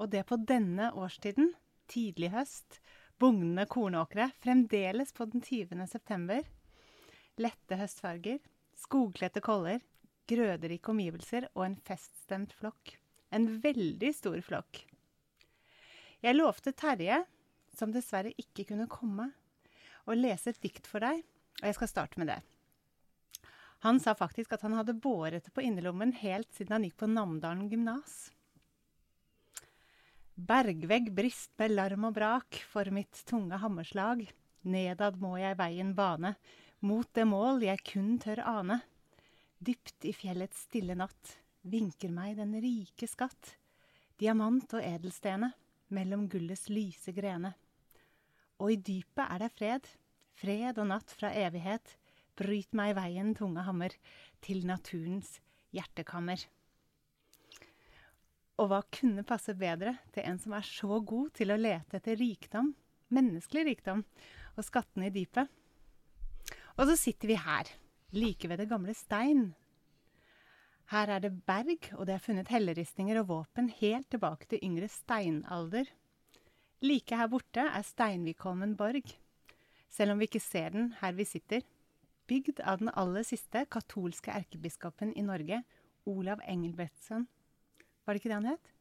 [0.02, 1.54] og det på denne årstiden,
[1.86, 2.82] tidlig høst,
[3.22, 5.86] bugnende kornåkre, fremdeles på den 20.
[5.88, 6.42] september.
[7.42, 8.40] Lette høstfarger,
[8.80, 9.82] skogkledte koller,
[10.30, 12.96] grøderike omgivelser og en feststemt flokk.
[13.36, 14.86] En veldig stor flokk.
[16.24, 17.20] Jeg lovte Terje,
[17.76, 19.30] som dessverre ikke kunne komme,
[20.08, 21.26] å lese et dikt for deg,
[21.60, 22.40] og jeg skal starte med det.
[23.84, 27.12] Han sa faktisk at han hadde båret det på innerlommen helt siden han gikk på
[27.12, 28.30] Namdalen gymnas.
[30.36, 34.24] Bergvegg brist med larm og brak for mitt tunge hammerslag.
[34.66, 36.34] Nedad må jeg veien bane,
[36.84, 38.82] mot det mål jeg kun tør ane.
[39.60, 43.56] Dypt i fjellets stille natt vinker meg den rike skatt.
[44.20, 45.52] Diamant og edelstene
[45.96, 47.54] mellom gullets lyse grene.
[48.62, 49.88] Og i dypet er det fred,
[50.40, 51.98] fred og natt fra evighet.
[52.36, 53.94] Bryt meg veien, tunge hammer,
[54.44, 55.38] til naturens
[55.76, 56.42] hjertekammer.
[58.60, 62.20] Og hva kunne passe bedre til en som er så god til å lete etter
[62.20, 62.74] rikdom,
[63.16, 64.04] menneskelig rikdom,
[64.56, 65.52] og skattene i dypet?
[66.76, 67.70] Og så sitter vi her,
[68.12, 69.54] like ved det gamle stein.
[70.92, 74.90] Her er det berg, og det er funnet helleristninger og våpen helt tilbake til yngre
[74.92, 75.88] steinalder.
[76.86, 79.16] Like her borte er Steinvikholmen borg,
[79.90, 81.64] selv om vi ikke ser den her vi sitter.
[82.28, 85.64] Bygd av den aller siste katolske erkebiskopen i Norge,
[86.06, 87.26] Olav Engelbrektsson.
[88.06, 88.72] Var det ikke det han het?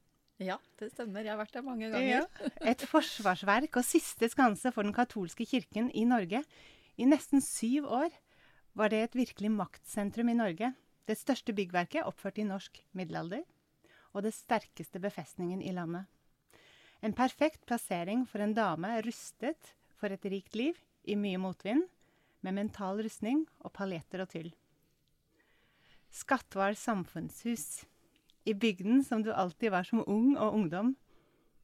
[0.42, 1.22] Ja, det stemmer.
[1.22, 2.24] Jeg har vært der mange ganger.
[2.26, 2.52] Ja.
[2.66, 6.42] Et forsvarsverk og siste skanse for den katolske kirken i Norge.
[6.96, 8.14] I nesten syv år
[8.78, 10.72] var det et virkelig maktsentrum i Norge.
[11.04, 13.42] Det største byggverket oppført i norsk middelalder,
[14.14, 16.06] og det sterkeste befestningen i landet.
[17.04, 21.84] En perfekt plassering for en dame rustet for et rikt liv i mye motvind,
[22.44, 24.50] med mental rustning og paljetter og tyll.
[26.12, 27.84] Skatval samfunnshus.
[28.44, 30.92] I bygden som du alltid var som ung og ungdom.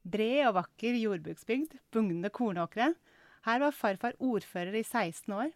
[0.01, 2.89] Bred og vakker jordbruksbygd, bugnende kornåkre.
[3.47, 5.51] Her var farfar ordfører i 16 år,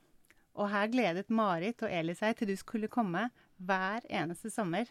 [0.56, 3.28] og her gledet Marit og Eli seg til du skulle komme
[3.62, 4.90] hver eneste sommer.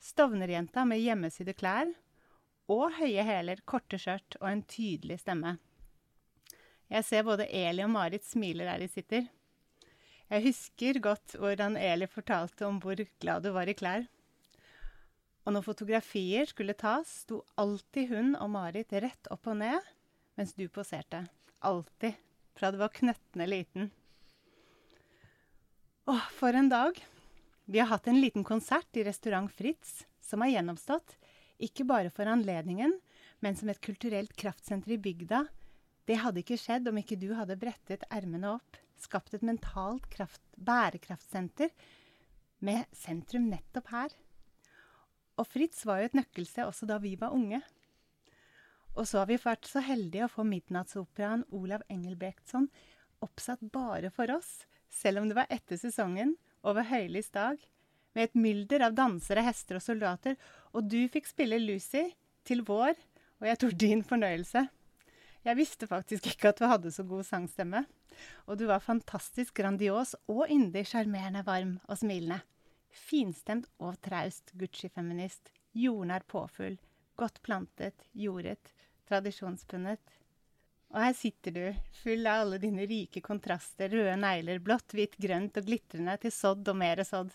[0.00, 1.92] Stovnerjenta med hjemmesydde klær
[2.70, 5.58] og høye hæler, korte skjørt og en tydelig stemme.
[6.90, 9.26] Jeg ser både Eli og Marit smiler der de sitter.
[10.30, 14.06] Jeg husker godt hvordan Eli fortalte om hvor glad du var i klær.
[15.46, 19.92] Og når fotografier skulle tas, sto alltid hun og Marit rett opp og ned
[20.38, 21.28] mens du poserte.
[21.60, 22.12] Alltid.
[22.56, 23.90] Fra du var knøttende liten.
[26.08, 26.96] Å, for en dag.
[27.70, 31.16] Vi har hatt en liten konsert i restaurant Fritz, som har gjennomstått.
[31.60, 32.96] Ikke bare for anledningen,
[33.44, 35.44] men som et kulturelt kraftsenter i bygda.
[36.08, 40.42] Det hadde ikke skjedd om ikke du hadde brettet ermene opp, skapt et mentalt kraft,
[40.56, 41.70] bærekraftsenter
[42.64, 44.16] med sentrum nettopp her.
[45.40, 47.60] Og Fritz var jo et nøkkelsted også da vi var unge.
[49.00, 52.66] Og så har vi vært så heldige å få midnattsoperaen Olav Engelbrektsson
[53.24, 57.56] oppsatt bare for oss, selv om det var etter sesongen, over høylys dag,
[58.12, 60.36] med et mylder av dansere, hester og soldater,
[60.76, 62.10] og du fikk spille Lucy
[62.44, 62.92] til vår,
[63.40, 64.66] og jeg tror din fornøyelse.
[65.46, 67.86] Jeg visste faktisk ikke at du hadde så god sangstemme,
[68.44, 72.42] og du var fantastisk grandios og yndig sjarmerende, varm og smilende.
[72.90, 75.48] Finstemt og traust Gucci-feminist.
[75.72, 76.76] Jordnær påfugl.
[77.16, 78.74] Godt plantet, jordet,
[79.10, 80.16] tradisjonspunnet.
[80.90, 81.64] Og her sitter du,
[82.00, 86.66] full av alle dine rike kontraster, røde negler, blått, hvitt, grønt og glitrende til sodd
[86.72, 87.30] og mere sådd.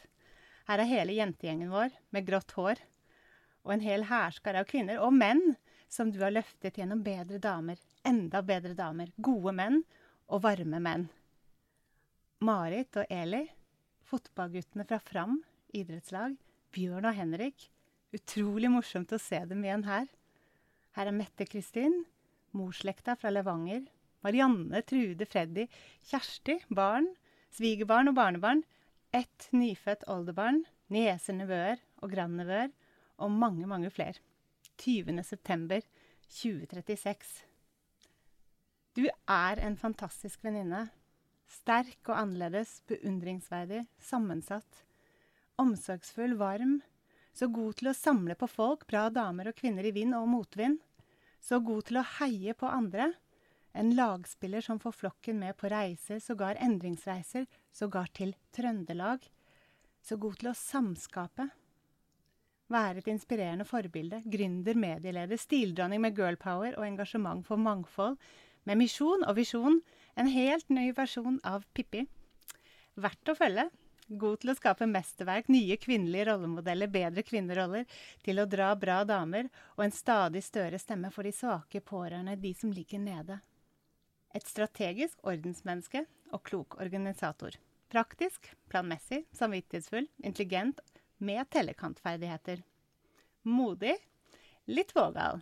[0.67, 2.81] Her er hele jentegjengen vår, med grått hår.
[3.65, 5.55] Og en hel hærskare av kvinner, og menn,
[5.87, 9.83] som du har løftet gjennom bedre damer, enda bedre damer, gode menn
[10.27, 11.07] og varme menn.
[12.43, 13.45] Marit og Eli,
[14.09, 15.39] fotballguttene fra Fram
[15.75, 16.35] idrettslag,
[16.75, 17.69] Bjørn og Henrik.
[18.15, 20.07] Utrolig morsomt å se dem igjen her.
[20.95, 22.05] Her er Mette Kristin,
[22.55, 23.83] morsslekta fra Levanger.
[24.23, 25.67] Marianne, Trude, Freddy,
[26.07, 27.11] Kjersti, barn,
[27.53, 28.63] svigerbarn og barnebarn.
[29.13, 32.71] Ett nyfødt oldebarn, nieser, nevøer og grandnevøer,
[33.19, 34.23] og mange, mange flere.
[34.81, 35.21] 20.
[35.23, 35.83] september
[36.31, 37.43] 2036.
[38.95, 40.87] Du er en fantastisk venninne.
[41.51, 44.83] Sterk og annerledes, beundringsverdig, sammensatt.
[45.61, 46.79] Omsorgsfull, varm.
[47.35, 50.79] Så god til å samle på folk, bra damer og kvinner i vind og motvind.
[51.43, 53.11] Så god til å heie på andre.
[53.75, 57.43] En lagspiller som får flokken med på reiser, sågar endringsreiser,
[57.75, 59.27] sågar til Trøndelag.
[59.99, 61.49] Så god til å samskape.
[62.71, 64.23] Være et inspirerende forbilde.
[64.31, 68.15] Gründer, medieleder, stildronning med girlpower og engasjement for mangfold.
[68.65, 69.81] Med misjon og visjon.
[70.15, 72.07] En helt ny versjon av Pippi.
[72.95, 73.67] Verdt å følge.
[74.07, 77.87] God til å skape mesterverk, nye kvinnelige rollemodeller, bedre kvinneroller,
[78.21, 82.53] til å dra bra damer, og en stadig større stemme for de svake pårørende, de
[82.53, 83.39] som ligger nede.
[84.35, 86.03] Et strategisk ordensmenneske
[86.35, 87.57] og klok organisator.
[87.89, 90.81] Praktisk, planmessig, samvittighetsfull, intelligent,
[91.17, 92.61] med tellekantferdigheter.
[93.47, 93.95] Modig,
[94.67, 95.41] litt vågal,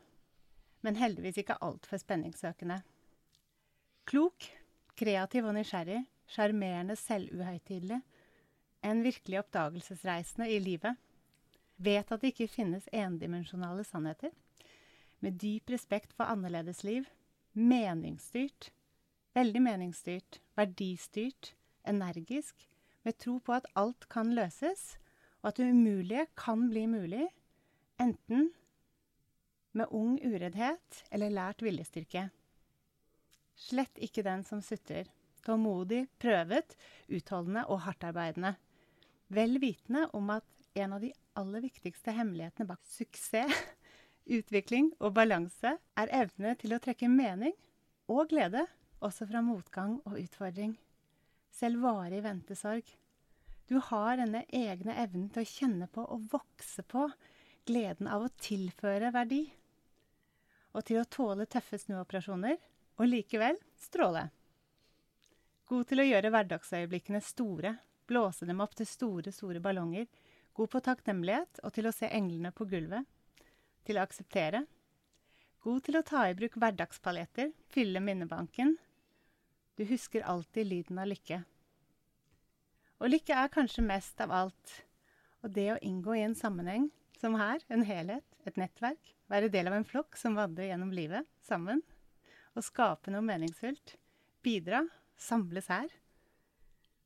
[0.86, 2.80] men heldigvis ikke altfor spenningssøkende.
[4.07, 4.47] Klok,
[4.99, 7.99] kreativ og nysgjerrig, sjarmerende selvuhøytidelig.
[8.84, 11.00] En virkelig oppdagelsesreisende i livet.
[11.76, 14.34] Vet at det ikke finnes endimensjonale sannheter.
[15.24, 17.08] Med dyp respekt for annerledesliv.
[17.54, 18.72] Meningsstyrt.
[19.34, 20.42] Veldig meningsstyrt.
[20.60, 21.54] Verdistyrt.
[21.88, 22.68] Energisk.
[23.04, 24.98] Med tro på at alt kan løses,
[25.42, 27.26] og at det umulige kan bli mulig.
[28.00, 28.52] Enten
[29.74, 32.28] med ung ureddhet eller lært viljestyrke.
[33.56, 35.10] Slett ikke den som sutrer.
[35.44, 36.76] Tålmodig, prøvet,
[37.12, 38.54] utholdende og hardtarbeidende.
[39.34, 40.46] Vel vitende om at
[40.78, 41.10] en av de
[41.40, 43.54] aller viktigste hemmelighetene bak suksess,
[44.38, 47.56] utvikling og balanse er evne til å trekke mening
[48.12, 48.66] og glede
[49.04, 50.76] også fra motgang og utfordring.
[51.54, 52.86] Selv varig ventesorg.
[53.68, 57.08] Du har denne egne evnen til å kjenne på og vokse på
[57.68, 59.44] gleden av å tilføre verdi.
[60.74, 62.58] Og til å tåle tøffe snuoperasjoner
[63.00, 64.28] og likevel stråle.
[65.70, 67.78] God til å gjøre hverdagsøyeblikkene store,
[68.10, 70.08] blåse dem opp til store, store ballonger.
[70.54, 73.06] God på takknemlighet og til å se englene på gulvet.
[73.88, 74.66] Til å akseptere.
[75.64, 78.76] God til å ta i bruk hverdagspaljetter, fylle minnebanken.
[79.80, 81.39] Du husker alltid lyden av lykke.
[82.99, 84.76] Og lykke er kanskje mest av alt.
[85.43, 86.89] Og det å inngå i en sammenheng,
[87.20, 91.28] som her, en helhet, et nettverk, være del av en flokk som vandrer gjennom livet
[91.43, 91.82] sammen,
[92.54, 93.95] og skape noe meningsfullt.
[94.43, 94.84] Bidra,
[95.16, 95.88] samles her.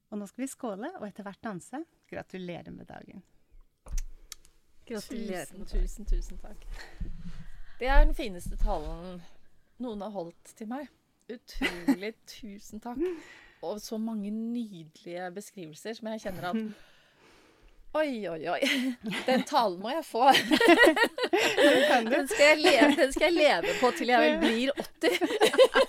[0.09, 1.81] Og nå skal vi skåle og etter hvert danse.
[2.09, 3.23] Gratulerer med dagen.
[4.87, 5.49] Gratulerer.
[5.51, 6.63] Tusen, tusen, tusen takk.
[7.79, 9.19] Det er den fineste talen
[9.83, 10.87] noen har holdt til meg.
[11.29, 13.01] Utrolig tusen takk.
[13.65, 16.85] Og så mange nydelige beskrivelser som jeg kjenner at
[17.97, 18.59] Oi, oi, oi.
[19.25, 20.27] Den talen må jeg få.
[22.11, 25.17] Den skal jeg leve, den skal jeg leve på til jeg vel blir 80.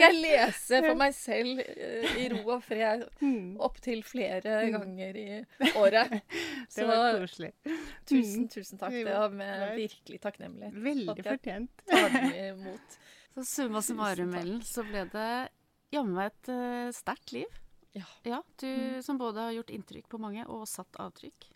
[0.00, 3.04] Skal jeg lese for meg selv eh, i ro og fred
[3.60, 5.28] opptil flere ganger i
[5.76, 6.16] året.
[6.74, 7.52] Det var koselig.
[8.08, 8.96] tusen, tusen takk.
[8.96, 10.82] Det var med virkelig takknemlighet.
[10.90, 11.86] Veldig fortjent.
[11.90, 13.00] imot.
[13.34, 15.30] Så summa summarum, Ellen, så ble det
[15.94, 17.60] jammen meg et uh, sterkt liv.
[17.94, 18.42] Ja.
[18.58, 21.46] du som både har gjort inntrykk på mange og satt avtrykk.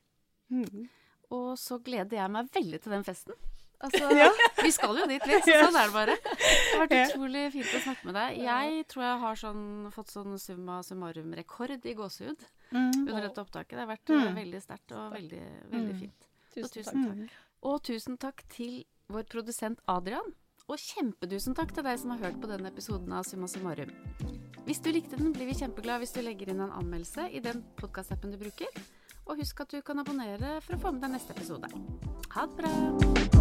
[0.55, 0.87] Mm.
[1.35, 3.39] Og så gleder jeg meg veldig til den festen.
[3.83, 4.31] Altså, Ja.
[4.63, 6.15] Vi skal jo dit, litt, Så sånn er det bare.
[6.17, 8.39] Det har vært utrolig fint å snakke med deg.
[8.45, 12.39] Jeg tror jeg har sånn, fått sånn summa summarum-rekord i gåsehud
[12.73, 13.09] Mm.
[13.09, 13.71] under dette opptaket.
[13.77, 14.35] Det har vært Mm.
[14.37, 16.01] veldig sterkt og veldig, veldig Mm.
[16.01, 16.29] fint.
[16.55, 17.31] Tusen tusen takk.
[17.63, 20.33] Og tusen takk til vår produsent Adrian.
[20.67, 23.91] Og kjempetusen takk til deg som har hørt på denne episoden av Summa summarum.
[24.65, 27.63] Hvis du likte den, blir vi kjempeglad hvis du legger inn en anmeldelse i den
[27.77, 28.69] podkastappen du bruker.
[29.27, 31.69] Og husk at du kan abonnere for å få med deg neste episode.
[32.31, 33.34] Ha det bra!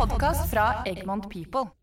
[0.00, 1.79] Podkast fra Egmont People.